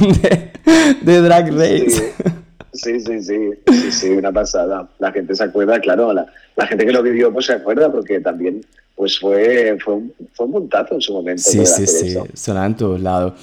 [1.02, 2.12] de, Drag Race.
[2.72, 3.38] Sí, sí, sí, sí,
[3.70, 4.88] sí, sí, una pasada.
[4.98, 8.18] La gente se acuerda, claro, la, la gente que lo vivió pues se acuerda porque
[8.20, 8.64] también
[8.96, 11.42] pues fue, fue, un, fue un en su momento.
[11.42, 13.34] Sí, sí, sí, sonaba en todos lados.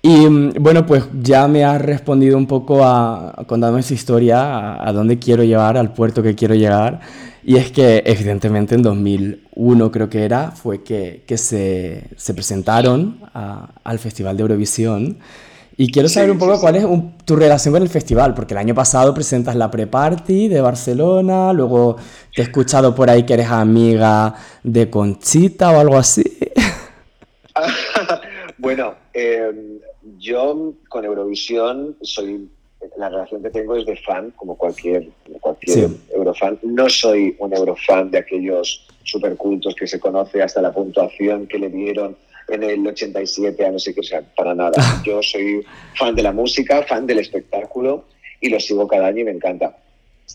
[0.00, 4.40] Y mm, bueno, pues ya me has respondido un poco a, a contarme esa historia,
[4.74, 7.00] a, a dónde quiero llegar, al puerto que quiero llegar.
[7.44, 13.18] Y es que evidentemente en 2001 creo que era, fue que, que se, se presentaron
[13.34, 15.18] a- al Festival de Eurovisión.
[15.76, 18.58] Y quiero saber un poco cuál es un- tu relación con el festival, porque el
[18.58, 21.96] año pasado presentas la pre-party de Barcelona, luego
[22.34, 26.22] te he escuchado por ahí que eres amiga de Conchita o algo así.
[28.58, 29.78] bueno, eh,
[30.18, 32.48] yo con Eurovisión soy
[32.96, 36.00] la relación que tengo es de fan, como cualquier, como cualquier Sí.
[36.14, 36.58] eurofan.
[36.62, 41.70] No soy un eurofan de aquellos supercultos que se conoce hasta la puntuación que le
[41.70, 42.16] dieron
[42.48, 44.72] en el 87 a no sé qué, o sea, para nada.
[45.04, 45.64] Yo soy
[45.96, 48.04] fan de la música, fan del espectáculo
[48.40, 49.76] y lo sigo cada año y me encanta.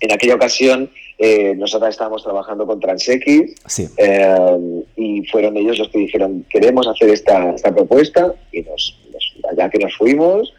[0.02, 3.88] En aquella ocasión, eh, nosotras estábamos trabajando con TransX Sí.
[3.98, 9.34] eh, y fueron ellos los que dijeron, queremos hacer esta, esta propuesta y nos, nos-
[9.52, 10.54] allá que nos fuimos,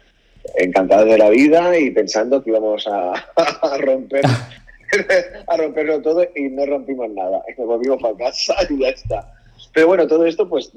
[0.57, 4.21] encantados de la vida y pensando que íbamos a, a romper
[5.47, 7.43] a romperlo todo y no rompimos nada.
[7.57, 9.33] Nos volvimos para casa y ya está.
[9.75, 10.71] Pero bueno, todo esto pues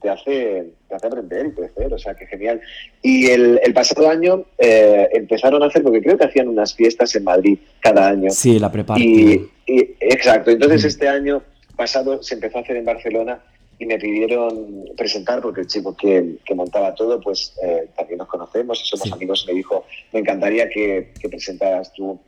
[0.00, 2.60] te hace, te hace aprender y crecer, o sea, que genial.
[3.02, 7.14] Y el, el pasado año eh, empezaron a hacer, porque creo que hacían unas fiestas
[7.16, 8.30] en Madrid cada año.
[8.30, 9.02] Sí, la pre-party.
[9.66, 11.42] Y, y- exacto, entonces este año
[11.76, 13.42] pasado se empezó a hacer en Barcelona
[13.80, 18.28] y me pidieron presentar porque el chico que, que montaba todo, pues eh, también nos
[18.28, 19.12] conocemos y somos Sí.
[19.12, 19.44] amigos.
[19.48, 22.20] Me dijo, me encantaría que, que presentaras tú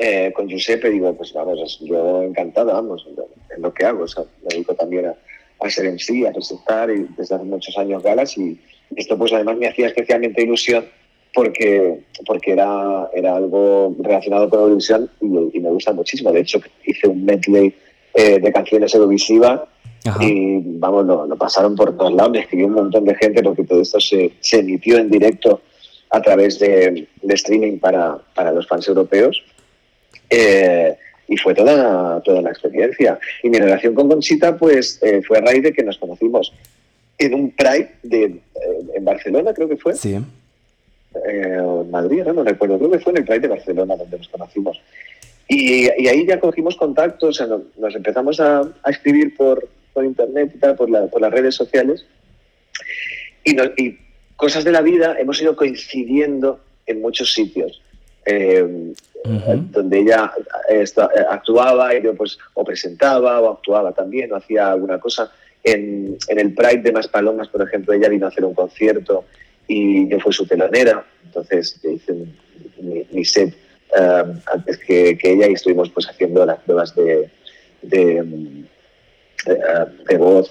[0.00, 0.90] eh, con Giuseppe.
[0.90, 3.06] Digo, pues vamos, yo encantado, vamos,
[3.56, 4.02] en lo que hago.
[4.02, 5.14] O sea, me dedico también a,
[5.68, 8.58] a ser en sí, a presentar y desde hace muchos años galas y
[8.96, 10.84] esto pues además me hacía especialmente ilusión
[11.34, 16.30] porque, porque era, era algo relacionado con Eurovisión y, y me gusta muchísimo.
[16.30, 17.74] De hecho, hice un medley
[18.14, 19.62] eh, de canciones Eurovisivas
[20.04, 20.22] Ajá.
[20.22, 23.64] y vamos, lo, lo pasaron por todos lados, me escribió un montón de gente porque
[23.64, 25.62] todo esto se, se emitió en directo
[26.10, 29.42] a través de, de streaming para, para los fans europeos.
[30.28, 30.94] Eh,
[31.28, 33.18] y fue toda, toda una experiencia.
[33.42, 36.52] Y mi relación con Conchita pues eh, fue a raíz de que nos conocimos
[37.18, 38.40] en un Pride de, eh,
[38.94, 40.14] en Barcelona, creo que fue Sí.
[40.14, 40.22] eh,
[41.58, 42.32] en Madrid, ¿no?
[42.32, 44.80] no recuerdo, creo que fue en el Pride de Barcelona donde nos conocimos.
[45.48, 49.68] Y, y ahí ya cogimos contactos, o sea, nos, nos empezamos a, a escribir por,
[49.92, 52.06] por internet y tal, por, la- por las redes sociales.
[53.44, 53.98] Y, no- y
[54.36, 57.82] cosas de la vida hemos ido coincidiendo en muchos sitios.
[58.24, 58.92] Eh,
[59.24, 60.32] Donde ella
[60.68, 64.98] eh, esta- eh, actuaba y yo pues o presentaba o actuaba también o hacía alguna
[64.98, 65.30] cosa.
[65.64, 69.24] En, en el Pride de Maspalomas, por ejemplo, ella vino a hacer un concierto
[69.68, 72.12] y yo fui su telonera, entonces yo hice
[72.80, 73.54] mi, mi set
[73.96, 77.30] eh, antes que, que ella y estuvimos pues haciendo las pruebas de,
[77.82, 78.22] de,
[79.46, 79.56] de,
[80.08, 80.50] de voz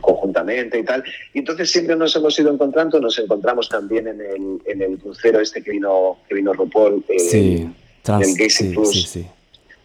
[0.00, 1.04] conjuntamente y tal.
[1.32, 5.40] Y entonces siempre nos hemos ido encontrando, nos encontramos también en el, en el crucero
[5.40, 7.04] este que vino, que vino RuPaul.
[7.08, 7.70] eh, Sí.
[8.02, 8.90] Trans- del Gazing sí, Plus.
[8.90, 9.26] sí, sí.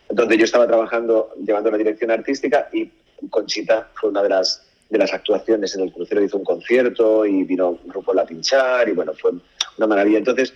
[0.09, 2.89] donde yo estaba trabajando, llevando la dirección artística y
[3.29, 7.43] Conchita fue una de las de las actuaciones en el crucero hizo un concierto y
[7.43, 9.31] vino RuPaul a pinchar y bueno, fue
[9.77, 10.19] una maravilla.
[10.19, 10.53] Entonces,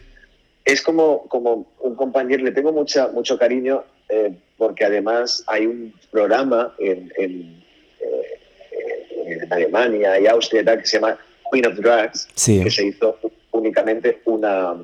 [0.66, 5.94] es como, como un compañero, le tengo mucha, mucho cariño eh, porque además hay un
[6.12, 7.64] programa en, en,
[8.02, 11.18] eh, en Alemania y Austria que se llama
[11.52, 13.18] Queen of Drugs, que se hizo
[13.52, 14.76] únicamente una,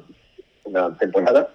[0.64, 1.52] una temporada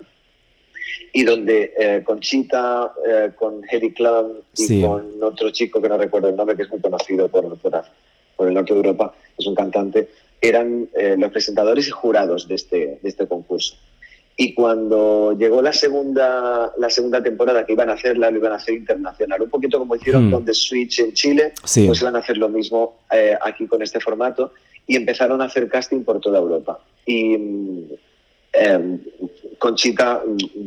[1.12, 6.29] y donde eh, Conchita, eh, con Hedy Klum y con otro chico que no recuerdo
[6.29, 10.09] el nombre, que es muy conocido por, por, el norte de Europa, es un cantante,
[10.40, 13.74] eran eh, los presentadores y jurados de este, de este concurso.
[14.37, 18.57] Y cuando llegó la segunda, la segunda temporada que iban a hacerla, lo iban a
[18.57, 19.42] hacer internacional.
[19.42, 20.33] Un poquito como hicieron hmm.
[20.33, 23.00] con The Switch en Chile, pues iban a hacer lo mismo
[23.42, 24.53] aquí con este formato
[24.87, 26.81] y empezaron a hacer casting por toda Europa.
[27.05, 27.37] Y
[28.53, 28.98] eh,
[29.60, 30.22] Conchita,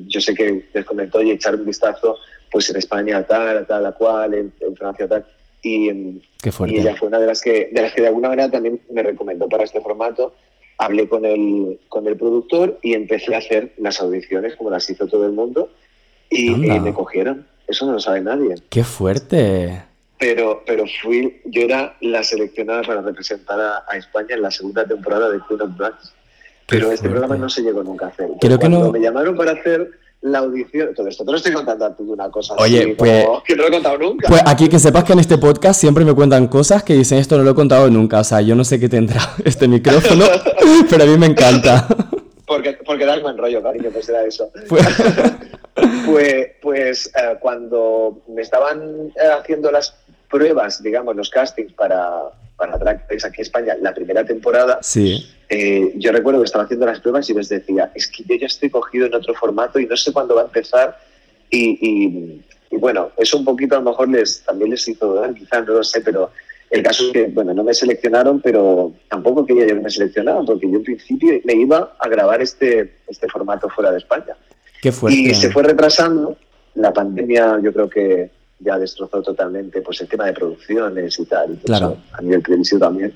[0.08, 2.20] yo sé que les comentó y echar un vistazo
[2.52, 5.26] pues en España tal, tal, a cual, en, Francia tal.
[5.64, 6.20] Y, em,
[6.68, 9.02] y, ella fue una de las, que, de las que de alguna manera también me
[9.02, 10.36] recomendó para este formato.
[10.78, 15.08] Hablé con el, con el productor y empecé a hacer las audiciones como las hizo
[15.08, 15.72] todo el mundo
[16.30, 17.48] y, me cogieron.
[17.68, 18.56] Eso no lo sabe nadie.
[18.70, 19.84] ¡Qué fuerte!
[20.20, 25.32] Pero, pero fui, yo era la seleccionada para representar a, España en la segunda temporada
[25.32, 25.72] de Queen of.
[26.68, 28.30] Pero este programa no se llegó nunca a hacer.
[28.40, 28.92] Creo que no...
[28.92, 29.92] me llamaron para hacer
[30.24, 33.64] la audición, todo esto te lo estoy contando a una cosa Oye, pues, que no
[33.64, 34.30] lo he contado nunca.
[34.30, 37.38] Pues aquí que sepas que en este podcast siempre me cuentan cosas que dicen esto
[37.38, 38.22] no lo he contado nunca.
[38.22, 40.26] O sea, yo no sé qué tendrá este micrófono,
[40.90, 41.88] pero a mí me encanta.
[42.46, 44.50] Porque, porque da buen rollo, cariño, pues era eso.
[44.70, 44.86] Pues,
[46.06, 49.94] pues, pues eh, cuando me estaban eh, haciendo las
[50.30, 52.32] pruebas, digamos, los castings para,
[52.64, 55.26] para Drag Race aquí en España, la primera temporada, sí.
[55.50, 58.48] Eh, yo recuerdo que estaba haciendo las pruebas y les decía, es que yo ya
[58.48, 60.98] estoy cogido en otro formato y no sé cuándo va a empezar.
[61.50, 65.74] Y, bueno, eso un poquito a lo mejor les, también les hizo dar, quizás no
[65.74, 66.32] lo sé, pero
[66.72, 70.46] el caso es que, bueno, no me seleccionaron, pero tampoco quería yo que me seleccionaran,
[70.46, 74.36] porque yo en principio me iba a grabar este, este formato fuera de España.
[74.82, 75.20] Qué fuerte.
[75.20, 76.38] Y se fue retrasando.
[76.76, 78.32] La pandemia yo creo que
[78.64, 81.98] ya destrozó totalmente pues el tema de producciones y tal, claro.
[82.12, 83.14] a nivel televisivo también.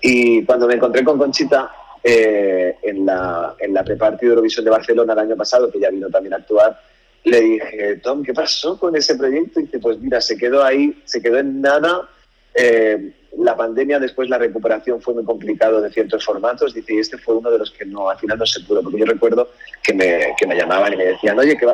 [0.00, 1.70] Y cuando me encontré con Conchita
[2.02, 6.08] eh, en la, en la de Eurovisión de Barcelona el año pasado, que ya vino
[6.08, 6.78] también a actuar,
[7.24, 9.60] le dije, Tom, ¿qué pasó con ese proyecto?
[9.60, 12.06] Y dice, pues mira, se quedó ahí, se quedó en nada.
[12.54, 16.74] Eh, la pandemia, después la recuperación fue muy complicado de ciertos formatos.
[16.74, 18.82] Dice, y este fue uno de los que no, al final no se pudo.
[18.82, 19.50] Porque yo recuerdo
[19.82, 21.66] que me, que me llamaban y me decían, oye, que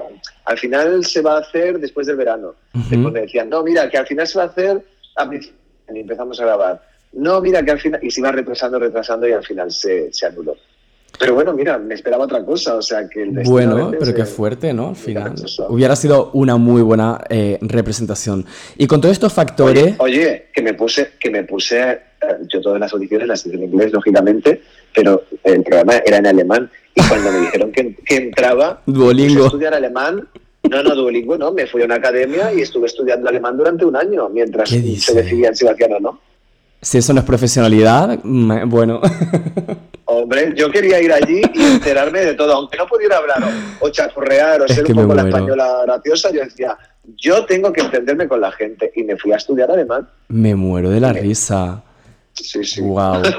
[0.44, 2.54] al final se va a hacer después del verano.
[2.72, 4.84] Después me decían, no, mira, que al final se va a hacer
[5.16, 9.28] a Y empezamos a grabar no, mira, que al final, y se iba retrasando, retrasando
[9.28, 10.56] y al final se, se anuló.
[11.18, 13.22] Pero bueno, mira, me esperaba otra cosa, o sea que...
[13.22, 14.88] El bueno, pero qué fuerte, ¿no?
[14.88, 15.34] Al final.
[15.68, 18.46] Hubiera sido una muy buena eh, representación.
[18.76, 19.96] Y con todos estos factores...
[19.98, 21.98] Oye, que me puse, que me puse, eh,
[22.52, 24.62] yo todas las audiciones las hice en inglés, lógicamente,
[24.94, 26.70] pero el programa era en alemán.
[26.94, 29.44] Y cuando me dijeron que, que entraba Duolingo.
[29.44, 30.26] a estudiar alemán,
[30.70, 33.96] no, no, Duolingo no, me fui a una academia y estuve estudiando alemán durante un
[33.96, 36.20] año, mientras se decidían si lo hacían o no.
[36.82, 39.00] Si eso no es profesionalidad, bueno.
[40.10, 43.42] Hombre, yo quería ir allí y enterarme de todo, aunque no pudiera hablar
[43.78, 46.76] o, chacurrear o ser un poco la española graciosa, yo decía,
[47.16, 50.08] yo tengo que entenderme con la gente y me fui a estudiar alemán.
[50.28, 51.82] Me muero de la risa.
[52.32, 52.80] Sí, sí.
[52.80, 53.22] Wow.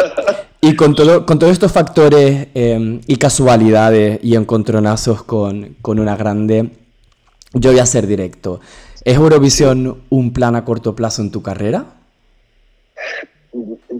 [0.63, 6.15] Y con, todo, con todos estos factores em, y casualidades y encontronazos con, con una
[6.15, 6.69] grande,
[7.53, 8.61] yo voy a ser directo.
[9.03, 12.00] ¿Es Eurovisión un plan a corto plazo en tu carrera?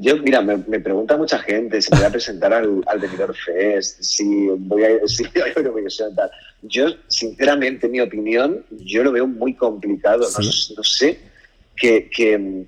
[0.02, 4.48] Yo, mira, me, pregunta mucha gente si me voy a presentar al, al Fest, si
[4.48, 6.32] voy a, si voy a tal.
[6.64, 10.22] Yo, sinceramente, mi opinión, yo lo veo muy complicado.
[10.22, 11.20] No, sé
[11.76, 12.66] que, que, em,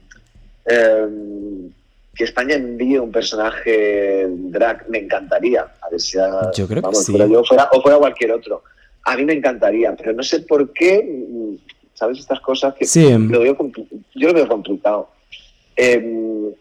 [2.13, 5.61] que, España envíe un personaje drag, me encantaría.
[5.81, 6.19] A ver si
[6.55, 7.17] yo creo que sí.
[7.17, 8.63] yo fuera, o fuera cualquier otro.
[9.05, 11.57] A mí me encantaría, pero no sé por qué,
[11.95, 12.19] ¿sabes?
[12.19, 12.85] Estas cosas que
[13.17, 13.57] lo veo,
[14.13, 15.09] yo lo veo complicado.
[15.75, 16.53] Em,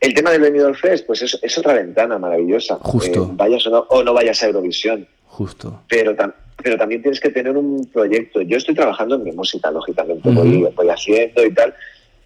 [0.00, 2.76] el tema del Benidorm Fest, pues es, otra ventana maravillosa.
[2.80, 3.24] Justo.
[3.24, 5.06] Eh, vayas o no, o no vayas a Eurovisión.
[5.26, 5.82] Justo.
[5.88, 6.16] Pero,
[6.62, 8.40] pero también tienes que tener un proyecto.
[8.40, 11.74] Yo estoy trabajando en mi música, lógicamente, voy, haciendo y tal,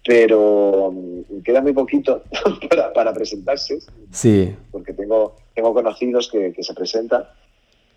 [0.05, 2.23] pero mm, queda muy poquito
[2.93, 3.79] para, presentarse.
[4.11, 4.55] Sí.
[4.71, 7.25] Porque tengo, tengo conocidos que, se presentan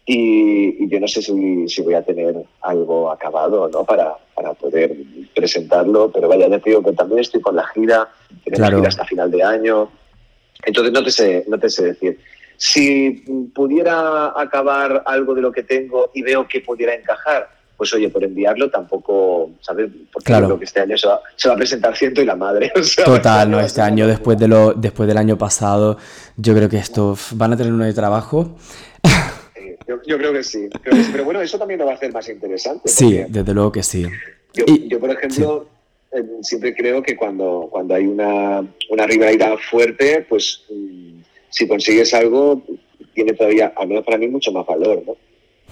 [0.05, 3.85] y, yo no sé si, si, voy a tener algo acabado ¿no?
[3.85, 4.95] para, para poder
[5.35, 8.09] presentarlo, pero vaya, ya te digo que también estoy con la gira,
[8.45, 9.91] tenemos gira hasta final de año,
[10.65, 12.21] entonces no te sé, no te sé decir.
[12.57, 18.09] Si pudiera acabar algo de lo que tengo y veo que pudiera encajar, pues oye,
[18.11, 19.91] por enviarlo tampoco, ¿sabes?
[20.13, 20.47] Porque Claro.
[20.47, 22.73] creo que este año se va, se va a presentar ciento y la madre.
[22.77, 25.97] o sea, Total, no, este año después de lo, después del año pasado,
[26.37, 28.57] yo creo que esto uf, van a tener uno de trabajo.
[29.89, 31.11] Yo, yo creo que sí, creo que sí.
[31.13, 32.89] Pero bueno, eso también lo va a hacer más interesante.
[32.89, 34.07] Sí, desde luego que sí.
[34.55, 35.67] Yo, Y- yo, por ejemplo,
[36.13, 38.61] eh, siempre creo que cuando, cuando hay una,
[38.91, 41.21] una rivalidad fuerte, pues mm,
[41.51, 42.63] si consigues algo,
[43.15, 45.17] tiene todavía, al menos para mí, mucho más valor, ¿no?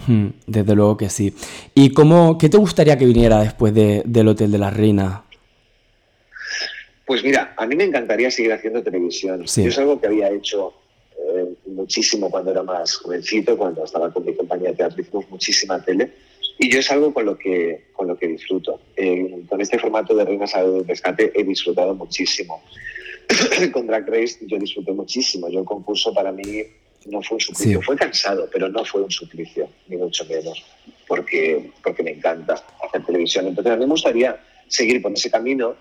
[0.07, 1.33] Hmm, Desde luego que sí.
[1.73, 5.23] ¿Y cómo, qué te gustaría que viniera después de- del Hotel de la Reina?
[7.05, 9.47] Pues mira, a mí me encantaría seguir haciendo televisión.
[9.47, 9.63] Sí.
[9.63, 10.73] Yo es algo que había hecho
[11.77, 16.11] muchísimo cuando era más jovencito, cuando estaba con mi compañía de teatro, hicimos muchísima tele.
[16.59, 18.81] Y yo es algo con lo que, con lo que disfruto.
[18.95, 22.63] Eh, con este formato de Reinas al Rescate he disfrutado muchísimo.
[23.71, 25.49] con Drag Race yo disfruté muchísimo.
[25.49, 26.63] Yo el concurso para mí
[27.05, 27.79] no fue un suplicio.
[27.79, 27.85] Sí.
[27.85, 30.63] Fue cansado, pero no fue un suplicio, ni mucho menos,
[31.07, 33.47] porque, porque me encanta hacer televisión.
[33.47, 35.75] Entonces a mí me gustaría seguir por ese camino,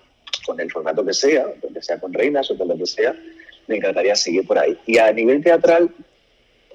[0.44, 3.16] con el formato que sea, donde sea con reinas o con lo que sea,
[3.68, 4.76] me encantaría seguir por ahí.
[4.86, 5.90] Y a nivel teatral,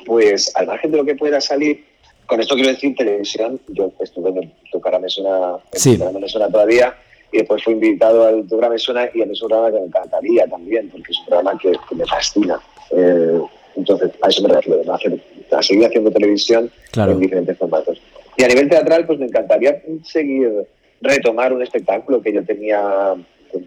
[0.05, 1.85] pues al margen de lo que pueda salir,
[2.25, 5.97] con esto quiero decir televisión, yo estuve en Tu cara me suena, en Sí.
[6.19, 6.95] Me suena todavía,
[7.31, 9.71] y después fui invitado al Tu cara me suena, y a mí es un programa
[9.73, 12.59] que me encantaría también, porque es un programa que, que me fascina.
[12.91, 13.41] Eh,
[13.75, 15.19] entonces, a eso me refiero, a, hacer-
[15.51, 17.13] a seguir haciendo televisión Claro.
[17.13, 18.01] en diferentes formatos.
[18.37, 20.67] Y a nivel teatral, pues me encantaría seguir,
[21.01, 23.15] retomar un espectáculo que yo tenía,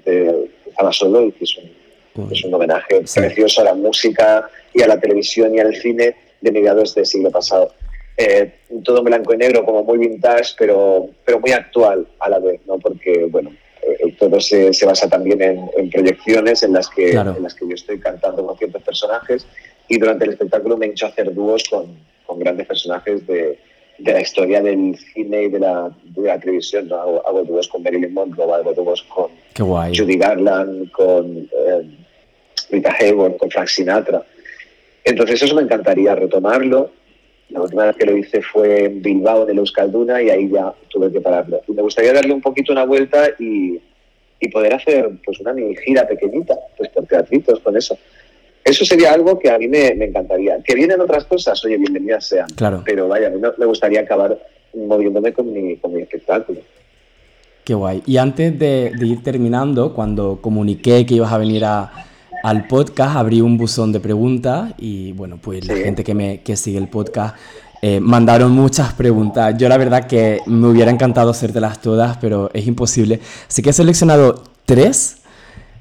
[0.04, 1.70] que estaba solo y que es un,
[2.30, 3.20] es un homenaje Sí.
[3.20, 7.30] precioso a la música y a la televisión y al cine de mediados del siglo
[7.30, 7.72] pasado.
[8.16, 8.52] Eh,
[8.84, 12.60] todo en blanco y negro, como muy vintage, pero, pero muy actual a la vez,
[12.66, 12.78] ¿no?
[12.78, 13.50] Porque, bueno,
[13.82, 17.34] eh, todo se, se basa también en, en proyecciones en las, que, Claro.
[17.36, 19.46] en las que yo estoy cantando con ciertos personajes
[19.88, 21.86] y durante el espectáculo me he hecho hacer dúos con,
[22.24, 23.58] con grandes personajes de,
[23.98, 26.86] de la historia del cine y de la, de la televisión.
[26.88, 26.96] ¿no?
[27.00, 29.26] Hago, hago dúos con Marilyn Monroe, hago dúos con.
[29.94, 31.82] Judy Garland, con eh,
[32.70, 34.22] Rita Hayworth, con Frank Sinatra.
[35.04, 36.90] Entonces eso me encantaría retomarlo.
[37.50, 40.72] La última vez que lo hice fue en Bilbao, en el Euskalduna, y ahí ya
[40.88, 41.60] tuve que pararlo.
[41.68, 43.78] Y me gustaría darle un poquito una vuelta y,
[44.40, 47.98] y poder hacer pues una mini gira pequeñita, pues por teatritos, con eso.
[48.64, 50.58] Eso sería algo que a mí me, me encantaría.
[50.64, 52.48] Que vienen otras cosas, oye, bienvenidas sean.
[52.56, 52.82] Claro.
[52.84, 54.38] Pero vaya, a mí no- me gustaría acabar
[54.74, 56.60] moviéndome con mi, con mi espectáculo.
[57.62, 58.02] Qué guay.
[58.06, 61.92] Y antes de, de ir terminando, cuando comuniqué que ibas a venir a-
[62.44, 65.82] al podcast, abrí un buzón de preguntas y bueno, pues la Sí.
[65.82, 67.36] gente que, me, que sigue el podcast
[67.80, 69.54] eh, mandaron muchas preguntas.
[69.58, 73.20] Yo la verdad que me hubiera encantado hacértelas todas, pero es imposible.
[73.48, 75.18] Así que he seleccionado tres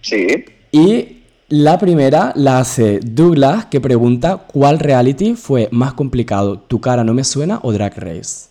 [0.01, 0.45] Sí.
[0.72, 6.59] y la primera la hace Douglas que pregunta ¿cuál reality fue más complicado?
[6.59, 8.47] ¿Tu cara no me suena o Drag Race?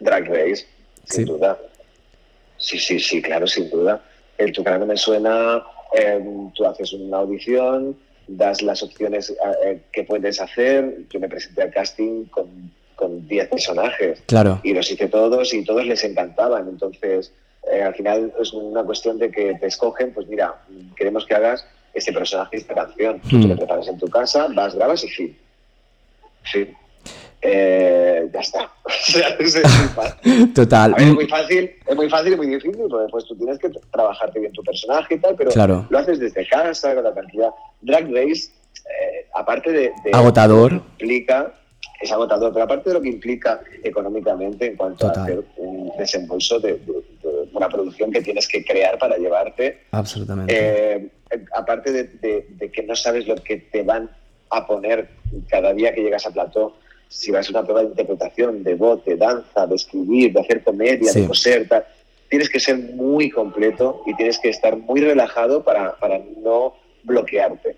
[0.00, 0.66] Drag Race,
[1.04, 1.32] sin Sí.
[1.32, 1.56] duda.
[2.58, 4.00] Sí, sí, sí, claro, sin duda.
[4.38, 5.62] El tu cara no me suena,
[5.96, 6.24] eh,
[6.54, 9.34] tú haces una audición, das las opciones eh,
[9.64, 11.06] eh, que puedes hacer.
[11.10, 15.64] Yo me presenté al casting con, con 10 personajes Claro, y los hice todos y
[15.64, 16.68] todos les encantaban.
[16.68, 17.32] Entonces,
[17.70, 20.54] eh, al final es una cuestión de que te escogen, pues mira,
[20.96, 23.20] queremos que hagas este personaje, esta canción.
[23.28, 25.38] Tú te lo preparas en tu casa, vas, grabas y fin.
[26.42, 26.76] Fin.
[27.48, 28.70] Eh, ya está.
[28.86, 30.52] O sea, es, muy fácil.
[30.52, 30.92] total.
[30.94, 33.58] Ver, es Mm, muy fácil, es muy fácil y muy difícil, porque pues tú tienes
[33.58, 35.86] que trabajarte bien tu personaje y tal, pero Claro.
[35.88, 37.50] lo haces desde casa, con la cantidad.
[37.82, 38.50] Drag Race,
[38.84, 40.70] eh, aparte de, de- Agotador.
[40.72, 41.52] de lo que implica,
[42.00, 45.20] es agotador, pero aparte de lo que implica económicamente en cuanto Total.
[45.20, 46.92] a hacer un desembolso de, de-
[47.22, 50.52] de una producción que tienes que crear para llevarte, Absolutamente.
[50.56, 51.08] eh,
[51.54, 54.10] aparte de que no sabes lo que te van
[54.50, 55.08] a poner
[55.48, 56.76] cada día que llegas a plató,
[57.08, 60.62] si vas a una prueba de interpretación, de voz, de danza, de escribir, de hacer
[60.62, 61.22] comedia, Sí.
[61.22, 61.84] de coser, tal,
[62.28, 67.76] tienes que ser muy completo y tienes que estar muy relajado para, para no bloquearte.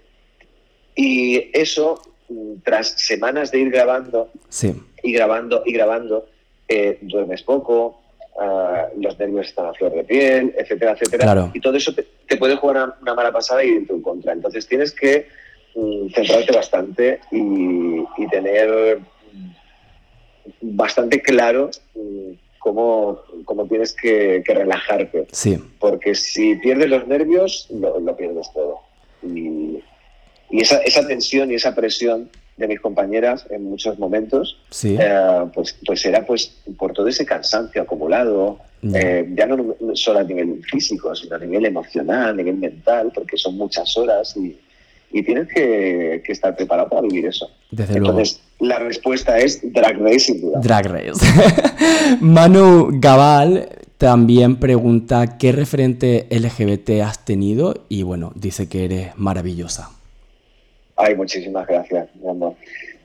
[0.95, 6.27] Y eso, mm, tras semanas de ir grabando, Sí, y grabando y grabando,
[6.67, 8.01] eh, duermes poco,
[8.41, 11.25] ah, los nervios están a flor de piel, etcétera, etcétera.
[11.25, 11.51] Claro.
[11.55, 14.03] Y todo eso te, te puede jugar una, una mala pasada y ir en tu
[14.03, 14.33] contra.
[14.33, 15.29] Entonces tienes que
[15.75, 18.99] mm, centrarte bastante y, y tener
[20.61, 25.27] bastante claro mm, cómo, cómo tienes que, que relajarte.
[25.33, 28.81] sí, Porque si pierdes los nervios, lo, lo pierdes todo.
[29.23, 29.79] Y,
[30.51, 34.97] y esa, esa tensión y esa presión de mis compañeras en muchos momentos, sí.
[34.99, 39.01] eh, pues, pues era pues por todo ese cansancio acumulado, Ya.
[39.01, 43.37] eh, ya no solo a nivel físico, sino a nivel emocional, a nivel mental, porque
[43.37, 44.57] son muchas horas y,
[45.11, 47.51] y tienes que, estar preparado para vivir eso.
[47.71, 50.61] Desde Entonces, la respuesta es Drag Race, sin duda.
[50.61, 51.25] Drag Race.
[52.21, 59.91] Manu Gabal también pregunta qué referente LGBT has tenido y bueno, dice que eres maravillosa.
[60.97, 62.55] Ay, muchísimas gracias, mi amor.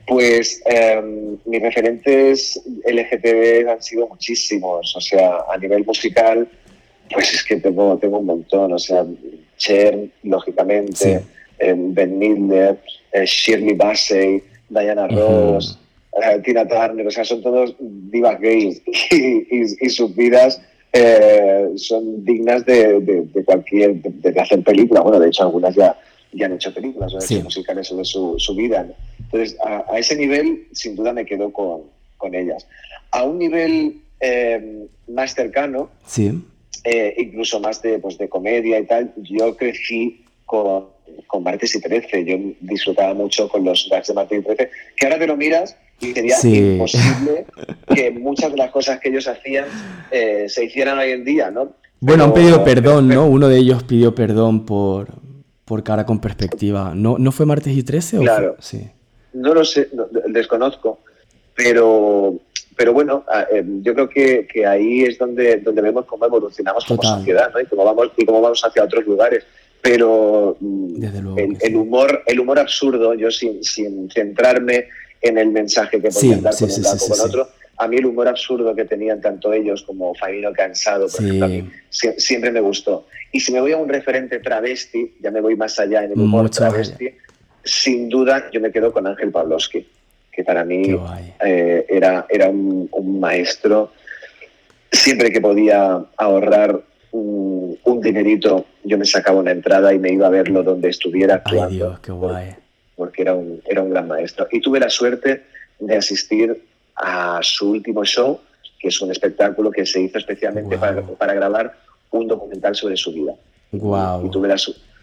[0.06, 6.46] Pues em, mis referentes LGTB han sido muchísimos, o sea, a nivel musical,
[7.10, 9.04] pues es que tengo, tengo un montón, o sea,
[9.56, 11.22] Cher, lógicamente,
[11.58, 12.78] Ben Midler,
[13.12, 15.78] eh, Shirley Bassey, Diana Ross,
[16.22, 20.60] eh, Tina Turner, o sea, son todos divas gays y, sus vidas
[20.92, 25.96] eh, son dignas de, cualquier, de, hacer películas, bueno, de hecho algunas ya,
[26.32, 28.86] ya han hecho películas o han hecho musicales sobre su, su vida,
[29.34, 31.82] entonces, a, ese nivel, sin duda me quedo con,
[32.18, 32.66] con ellas.
[33.10, 36.40] A un nivel eh, más cercano, sí.
[36.84, 40.86] Eh, incluso más de, pues, de comedia y tal, yo crecí con,
[41.26, 42.24] con Martes y Trece.
[42.24, 45.76] Yo disfrutaba mucho con los gags de Martes y Trece, que ahora te lo miras
[46.00, 47.46] y sería imposible
[47.94, 49.66] que muchas de las cosas que ellos hacían
[50.10, 51.72] eh, se hicieran hoy en día, ¿no?
[52.00, 53.26] Bueno, han pedido perdón, ¿no?
[53.26, 55.08] Uno de ellos pidió perdón por,
[55.64, 56.92] por cara con perspectiva.
[56.94, 58.18] ¿No, ¿no fue martes y 13?
[58.18, 58.56] Claro.
[58.58, 58.90] sí.
[59.32, 59.88] No lo sé,
[60.28, 61.00] desconozco,
[61.56, 62.38] pero,
[62.76, 67.02] pero bueno, eh, yo creo que, que, ahí es donde, donde vemos cómo evolucionamos como
[67.02, 67.60] sociedad ¿no?
[67.60, 69.44] y, cómo vamos, y cómo vamos hacia otros lugares.
[69.84, 70.56] Pero
[71.60, 74.86] el, humor, el humor absurdo, yo sin, sin centrarme
[75.20, 78.06] en el mensaje que podían dar con un lado o con otro, a mí el
[78.06, 82.60] humor absurdo que tenían tanto ellos como Faino Cansado, por ejemplo, a mí siempre me
[82.60, 83.06] gustó.
[83.30, 86.18] Y si me voy a un referente travesti, ya me voy más allá en el
[86.18, 87.10] humor travesti,
[87.62, 89.86] sin duda yo me quedo con Ángel Pavlovsky,
[90.32, 90.96] que para mí
[91.44, 92.88] eh, era, era un,
[93.20, 93.92] maestro.
[94.90, 96.80] Siempre que podía ahorrar
[97.14, 101.68] un, dinerito, yo me sacaba una entrada y me iba a verlo donde estuviera actuando.
[101.68, 102.54] Ay, Dios, qué guay.
[102.96, 104.46] Porque era un, era un gran maestro.
[104.50, 105.44] Y tuve la suerte
[105.78, 106.62] de asistir
[106.96, 108.40] a su último show,
[108.78, 111.74] que es un espectáculo que se hizo especialmente para, para, grabar
[112.10, 113.32] un documental sobre su vida.
[113.72, 114.26] Wow.
[114.26, 114.56] Y tuve la,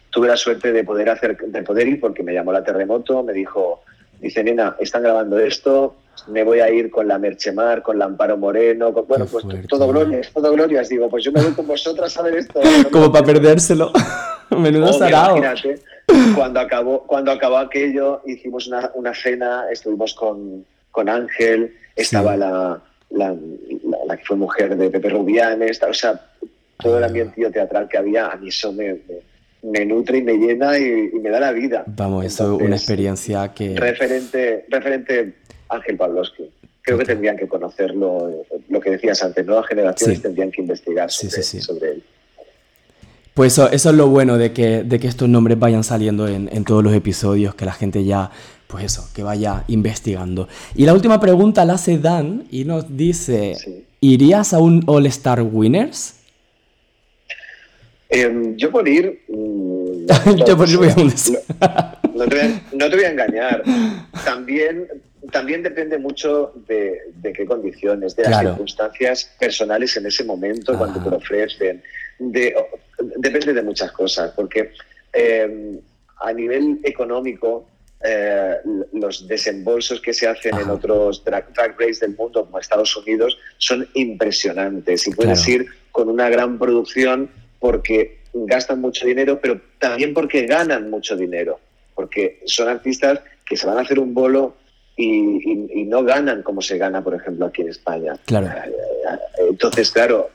[0.09, 3.33] tuve la suerte de poder hacer, de poder ir porque me llamó la terremoto, me
[3.33, 3.81] dijo,
[4.19, 5.95] dice nena, están grabando esto,
[6.27, 10.31] me voy a ir con la Merchemar, con la Amparo Moreno, bueno, pues todo glorias,
[10.33, 10.89] todo glorias.
[10.89, 12.59] Digo, pues yo me voy con vosotras a ver esto.
[12.91, 13.91] Como para perdérselo.
[14.49, 15.37] Menudo oh, sarao.
[15.37, 15.81] Imagínate,
[16.35, 22.81] cuando acabó, cuando acabó aquello, hicimos una, una cena, estuvimos con, con Ángel, estaba la,
[23.11, 23.35] la,
[24.07, 26.19] la, que fue mujer de Pepe Rubianes, o sea,
[26.77, 28.99] todo el ambiente teatral que había, a mí eso me
[29.63, 31.83] me nutre y me llena y, me da la vida.
[31.85, 33.75] Vamos, eso es una experiencia que...
[33.75, 35.35] Referente, referente
[35.71, 36.49] Ángel Pavlovsky.
[36.81, 41.91] Creo que tendrían que conocerlo, lo que decías antes, nuevas generaciones tendrían que investigar sobre,
[41.91, 42.03] él.
[43.33, 46.49] Pues eso, eso, es lo bueno de que, de que estos nombres vayan saliendo en,
[46.51, 48.31] en, todos los episodios, que la gente ya,
[48.67, 50.47] pues eso, que vaya investigando.
[50.75, 55.43] Y la última pregunta la hace Dan y nos dice, ¿irías a un All Star
[55.43, 56.15] Winners?
[58.11, 59.21] Em, yo por ir.
[59.29, 60.05] Mm,
[60.45, 63.63] yo por ir voy a un no, te voy a, no, te voy a, engañar.
[64.25, 64.87] También,
[65.29, 71.03] también depende mucho de, de qué condiciones, de las circunstancias personales en ese momento, cuando
[71.03, 71.83] te lo ofrecen.
[72.17, 72.55] De,
[73.17, 74.71] depende de muchas cosas, porque
[75.13, 75.79] em,
[76.19, 77.67] a nivel económico,
[78.03, 78.55] eh,
[78.93, 83.87] los desembolsos que se hacen en otros drag, races del mundo, como Estados Unidos, son
[83.93, 85.07] impresionantes.
[85.07, 90.89] Y puedes ir con una gran producción porque gastan mucho dinero, pero también porque ganan
[90.89, 91.59] mucho dinero,
[91.93, 94.55] porque son artistas que se van a hacer un bolo
[94.95, 98.13] y, no ganan como se gana, por ejemplo, aquí en España.
[98.25, 98.47] Claro.
[98.47, 100.29] Eh, entonces, claro,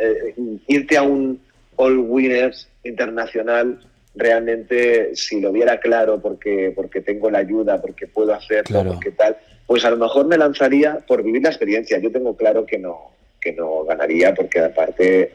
[0.00, 0.34] eh,
[0.68, 1.40] irte a un
[1.76, 3.80] All Winners internacional,
[4.14, 9.36] realmente, si lo viera claro, porque, porque tengo la ayuda, porque puedo hacerlo, porque tal,
[9.66, 11.98] pues a lo mejor me lanzaría por vivir la experiencia.
[11.98, 15.30] Yo tengo claro que no, que no ganaría, porque aparte eh,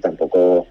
[0.00, 0.66] tampoco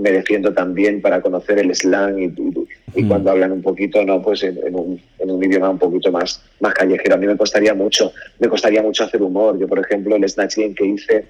[0.00, 3.08] me defiendo también para conocer el slang y, mm.
[3.08, 6.74] cuando hablan un poquito, no, pues en, un, en, un, idioma un poquito más, más
[6.74, 7.14] callejero.
[7.14, 9.58] A mí me costaría mucho, me costaría mucho hacer humor.
[9.58, 11.26] Yo, por ejemplo, el Snatch Game que hice,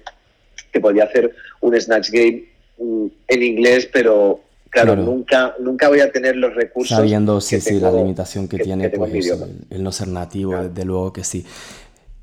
[0.71, 2.43] que podía hacer un Snatch Game
[2.77, 6.95] mm, en inglés, pero claro, Nunca, nunca voy a tener los recursos.
[6.95, 9.31] Sabiendo, sí, sí, la limitación que, tiene pues,
[9.69, 11.45] el, no ser nativo, desde luego que sí.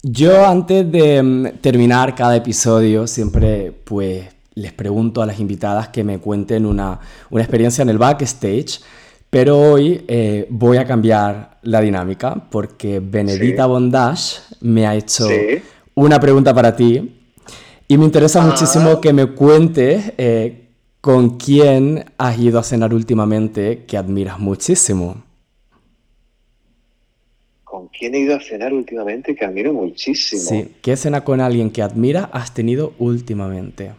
[0.02, 6.02] Yo antes de mm, terminar cada episodio siempre pues les pregunto a las invitadas que
[6.02, 6.98] me cuenten una,
[7.30, 8.80] experiencia en el backstage,
[9.28, 15.28] pero hoy eh, voy a cambiar la dinámica porque Benedita Bondage me ha hecho
[15.94, 17.16] una pregunta para ti
[17.86, 18.46] y me interesa ah.
[18.46, 20.68] muchísimo que me cuentes eh,
[21.02, 25.22] con quién has ido a cenar últimamente que admiras muchísimo.
[27.98, 30.42] ¿Quién he ido a cenar últimamente que admiro muchísimo?
[30.42, 33.92] Sí, ¿qué cena con alguien que admira has tenido últimamente?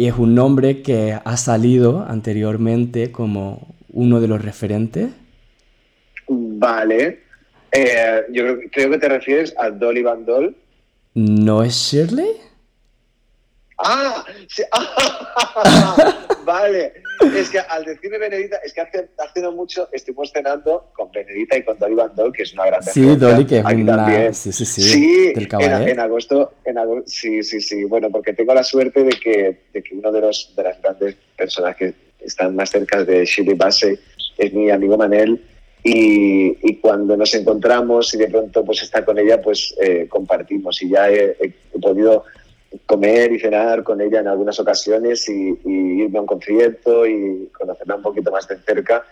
[0.00, 5.10] Y es un nombre que ha salido anteriormente como uno de los referentes.
[6.26, 7.20] Vale.
[7.70, 10.56] Eh, yo creo, que te refieres a Dolly Van Doll.
[11.12, 12.30] ¿No es Shirley?
[13.76, 14.24] ¡Ah!
[16.46, 16.94] vale.
[17.20, 21.56] Es que al decirme Benedita, es que hace, hace no mucho estuvimos cenando con Benedita
[21.56, 24.32] y con Dolly Van Doll, que es una gran Sí, Dolly, que es una...
[24.32, 24.82] Sí, sí, sí.
[24.82, 27.84] Sí, en, agosto, en agosto, sí, sí, sí.
[27.84, 31.16] Bueno, porque tengo la suerte de que, de que uno de, los, de las grandes
[31.36, 33.98] personas que están más cerca de Shirley Bassey
[34.38, 35.42] es mi amigo Manel
[35.82, 40.82] y, y, cuando nos encontramos y de pronto pues está con ella, pues eh, compartimos
[40.82, 42.24] y ya he, podido
[42.86, 47.96] comer y cenar con ella en algunas ocasiones y, irme a un concierto y conocerla
[47.96, 49.04] un poquito más de cerca.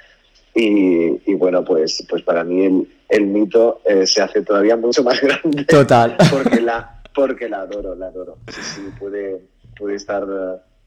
[0.55, 5.03] Y, y bueno, pues, pues para mí el, el mito eh, se hace todavía mucho
[5.03, 5.65] más grande.
[5.65, 6.17] Total.
[6.31, 8.39] Porque la, porque la adoro, la adoro.
[8.49, 9.41] Sí, sí, puede,
[9.77, 10.25] puede estar,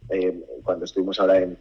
[0.09, 1.57] eh, cuando estuvimos ahora en,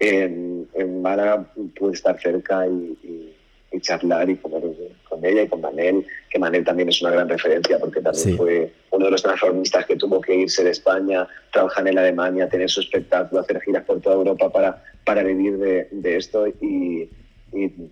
[0.00, 1.44] en, en Málaga
[1.78, 3.36] pude estar cerca y,
[3.78, 4.62] charlar y comer
[5.08, 8.72] con ella y con Manel, que Manel también es una gran referencia porque también fue
[8.90, 12.80] uno de los transformistas que tuvo que irse de España, trabajar en Alemania, tener su
[12.80, 17.08] espectáculo, hacer giras por toda Europa para, para vivir de, de esto y,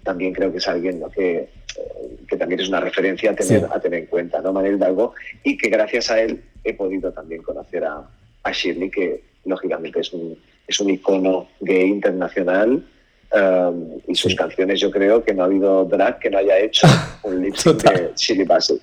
[0.05, 1.49] también creo que es alguien que,
[2.29, 4.53] que también es una referencia a tener, a tener en cuenta, ¿no?
[4.53, 8.09] Manel Dalgo, y que gracias a él he podido también conocer a,
[8.45, 12.85] a Shirley, que lógicamente es un, es un icono gay internacional
[13.33, 16.87] um, y sus canciones yo creo que no ha habido drag que no haya hecho
[17.23, 18.81] un lip de Chili Bassett.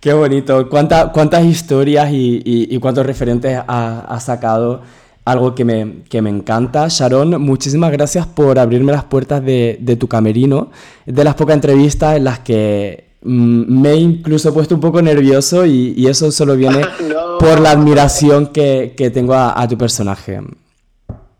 [0.00, 0.68] Qué bonito.
[0.68, 4.82] ¿Cuántas historias y, cuántos referentes ha, sacado?
[5.24, 6.86] Algo que me, que me, encanta.
[6.88, 10.70] Sharon, muchísimas gracias por abrirme las puertas de, tu camerino.
[11.06, 15.66] de las pocas entrevistas en las que mm, me he incluso puesto un poco nervioso
[15.66, 16.82] y, eso solo viene
[17.40, 20.40] por la admiración que, que tengo a, tu personaje.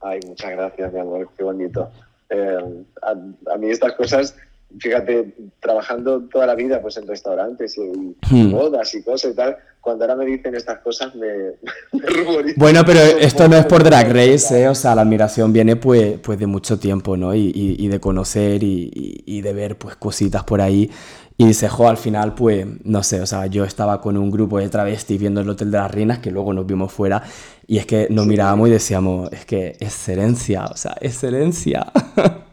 [0.07, 1.91] Ay, muchas gracias, mi amor, qué bonito.
[2.31, 4.37] Eh, a, mí estas cosas,
[4.79, 8.53] fíjate, trabajando toda la vida pues en restaurantes y, hmm.
[8.53, 11.27] bodas y cosas y tal, cuando ahora me dicen estas cosas me,
[11.93, 14.69] me Bueno, pero esto no es por Drag Race, ¿eh?
[14.69, 17.35] o sea, la admiración viene pues, pues de mucho tiempo, ¿no?
[17.35, 20.91] Y, y, de conocer y, de ver pues cositas por ahí
[21.39, 24.59] y dice, jo, al final, pues, no sé, o sea, yo estaba con un grupo
[24.59, 27.23] de travestis viendo el Hotel de las Reinas, que luego nos vimos fuera,
[27.67, 31.87] y es que nos mirábamos y decíamos, es que excelencia, o sea, excelencia.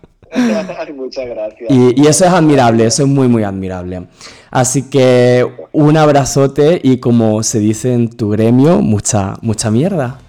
[0.96, 1.70] Muchas gracias.
[1.70, 4.08] Y, eso es admirable, eso es muy, muy admirable.
[4.50, 10.20] Así que un abrazote y como se dice en tu gremio, mucha, mucha mierda.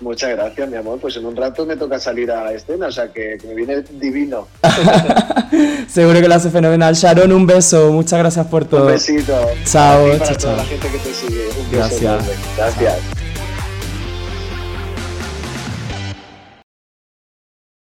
[0.00, 1.00] Muchas gracias, mi amor.
[1.00, 3.82] Pues en un rato me toca salir a la escena, o sea que, me viene
[3.82, 4.46] divino.
[5.88, 6.94] Seguro que lo hace fenomenal.
[6.94, 7.90] Sharon, un beso.
[7.92, 8.86] Muchas gracias por todo.
[8.86, 9.34] Un besito.
[9.64, 10.56] Chao, chao, chao.
[10.56, 11.48] la gente que te sigue.
[11.60, 12.24] Un gracias.
[12.56, 13.17] Gracias.